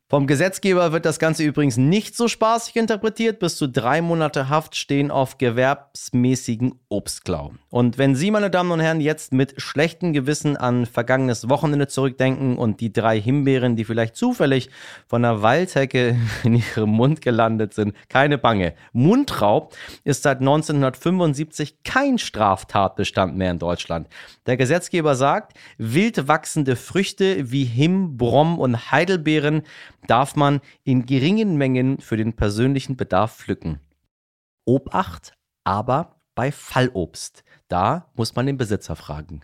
Vom 0.09 0.25
Gesetzgeber 0.25 0.93
wird 0.93 1.03
das 1.03 1.19
Ganze 1.19 1.43
übrigens 1.43 1.75
nicht 1.75 2.15
so 2.15 2.29
spaßig 2.29 2.77
interpretiert. 2.77 3.39
Bis 3.39 3.57
zu 3.57 3.67
drei 3.67 4.01
Monate 4.01 4.47
Haft 4.47 4.77
stehen 4.77 5.11
auf 5.11 5.37
gewerbsmäßigen 5.37 6.75
Obstklau. 6.87 7.51
Und 7.69 7.97
wenn 7.97 8.15
Sie, 8.15 8.31
meine 8.31 8.49
Damen 8.49 8.71
und 8.71 8.79
Herren, 8.79 9.01
jetzt 9.01 9.33
mit 9.33 9.61
schlechtem 9.61 10.13
Gewissen 10.13 10.55
an 10.55 10.85
vergangenes 10.85 11.49
Wochenende 11.49 11.89
zurückdenken 11.89 12.57
und 12.57 12.79
die 12.79 12.93
drei 12.93 13.19
Himbeeren, 13.19 13.75
die 13.75 13.83
vielleicht 13.83 14.15
zufällig 14.15 14.69
von 15.07 15.23
der 15.23 15.41
Waldhecke 15.41 16.15
in 16.45 16.55
Ihrem 16.55 16.91
Mund 16.91 17.21
gelandet 17.21 17.73
sind, 17.73 17.93
keine 18.07 18.37
Bange. 18.37 18.75
Mundraub 18.93 19.75
ist 20.05 20.23
seit 20.23 20.39
1975 20.39 21.83
kein 21.83 22.17
Straftatbestand 22.17 23.35
mehr 23.35 23.51
in 23.51 23.59
Deutschland. 23.59 24.07
Der 24.45 24.55
Gesetzgeber 24.55 25.15
sagt, 25.15 25.57
wild 25.77 26.29
wachsende 26.29 26.77
Früchte 26.77 27.51
wie 27.51 27.65
Him, 27.65 28.15
Brom 28.15 28.57
und 28.57 28.89
Heidelbeeren 28.89 29.63
darf 30.05 30.35
man 30.35 30.61
in 30.83 31.05
geringen 31.05 31.57
Mengen 31.57 31.99
für 31.99 32.17
den 32.17 32.33
persönlichen 32.33 32.97
Bedarf 32.97 33.35
pflücken. 33.35 33.79
Obacht 34.65 35.33
aber 35.63 36.21
bei 36.35 36.51
Fallobst. 36.51 37.43
Da 37.67 38.09
muss 38.15 38.35
man 38.35 38.45
den 38.45 38.57
Besitzer 38.57 38.95
fragen. 38.95 39.41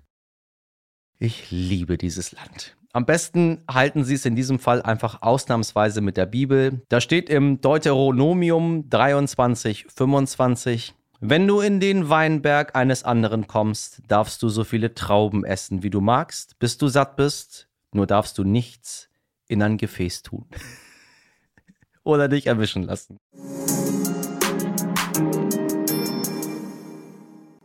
Ich 1.17 1.51
liebe 1.51 1.97
dieses 1.97 2.31
Land. 2.31 2.77
Am 2.93 3.05
besten 3.05 3.63
halten 3.69 4.03
Sie 4.03 4.13
es 4.13 4.25
in 4.25 4.35
diesem 4.35 4.59
Fall 4.59 4.81
einfach 4.81 5.21
ausnahmsweise 5.23 6.01
mit 6.01 6.15
der 6.15 6.27
Bibel. 6.27 6.81
Da 6.89 7.01
steht 7.01 7.29
im 7.29 7.59
Deuteronomium 7.59 8.89
23, 8.89 9.87
25, 9.89 10.93
wenn 11.25 11.47
du 11.47 11.61
in 11.61 11.79
den 11.79 12.09
Weinberg 12.09 12.75
eines 12.75 13.05
anderen 13.05 13.47
kommst, 13.47 14.01
darfst 14.09 14.43
du 14.43 14.49
so 14.49 14.65
viele 14.65 14.93
Trauben 14.93 15.45
essen, 15.45 15.81
wie 15.81 15.89
du 15.89 16.01
magst, 16.01 16.59
bis 16.59 16.77
du 16.77 16.89
satt 16.89 17.15
bist, 17.15 17.69
nur 17.93 18.05
darfst 18.05 18.37
du 18.37 18.43
nichts 18.43 19.09
in 19.53 19.61
ein 19.61 19.77
Gefäß 19.77 20.23
tun. 20.23 20.45
Oder 22.03 22.27
dich 22.27 22.47
erwischen 22.47 22.83
lassen. 22.83 23.17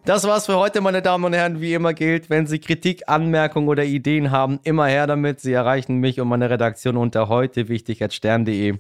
Das 0.08 0.24
war's 0.24 0.46
für 0.46 0.56
heute, 0.56 0.80
meine 0.80 1.02
Damen 1.02 1.24
und 1.24 1.34
Herren. 1.34 1.60
Wie 1.60 1.74
immer 1.74 1.92
gilt, 1.92 2.30
wenn 2.30 2.46
Sie 2.46 2.60
Kritik, 2.60 3.10
Anmerkungen 3.10 3.68
oder 3.68 3.84
Ideen 3.84 4.30
haben, 4.30 4.58
immer 4.62 4.86
her 4.86 5.06
damit. 5.06 5.40
Sie 5.40 5.52
erreichen 5.52 5.96
mich 5.96 6.18
und 6.18 6.28
meine 6.28 6.48
Redaktion 6.48 6.96
unter 6.96 7.28
heute 7.28 7.68
wichtig 7.68 8.02
at 8.02 8.14
stern.de. 8.14 8.78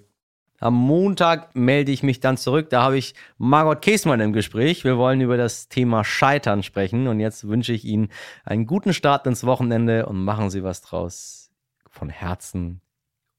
Am 0.58 0.72
Montag 0.72 1.54
melde 1.54 1.92
ich 1.92 2.02
mich 2.02 2.20
dann 2.20 2.38
zurück. 2.38 2.70
Da 2.70 2.82
habe 2.82 2.96
ich 2.96 3.14
Margot 3.36 3.82
Käsmann 3.82 4.20
im 4.20 4.32
Gespräch. 4.32 4.84
Wir 4.84 4.96
wollen 4.96 5.20
über 5.20 5.36
das 5.36 5.68
Thema 5.68 6.02
Scheitern 6.02 6.62
sprechen. 6.62 7.08
Und 7.08 7.20
jetzt 7.20 7.46
wünsche 7.46 7.74
ich 7.74 7.84
Ihnen 7.84 8.08
einen 8.44 8.64
guten 8.64 8.94
Start 8.94 9.26
ins 9.26 9.44
Wochenende 9.44 10.06
und 10.06 10.24
machen 10.24 10.48
Sie 10.48 10.64
was 10.64 10.80
draus. 10.80 11.50
Von 11.90 12.08
Herzen 12.08 12.80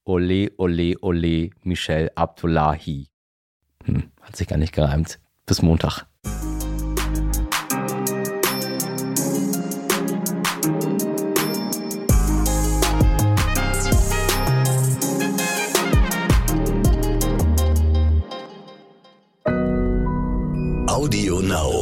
Ole, 0.10 0.50
ole, 0.58 0.96
ole, 1.02 1.52
Michel 1.64 2.10
Abdullahi. 2.16 3.10
Hm, 3.86 4.10
hat 4.22 4.36
sich 4.36 4.48
gar 4.48 4.58
nicht 4.58 4.74
gereimt. 4.74 5.20
Bis 5.46 5.62
Montag. 5.62 6.08
Audio 20.88 21.40
Now. 21.40 21.79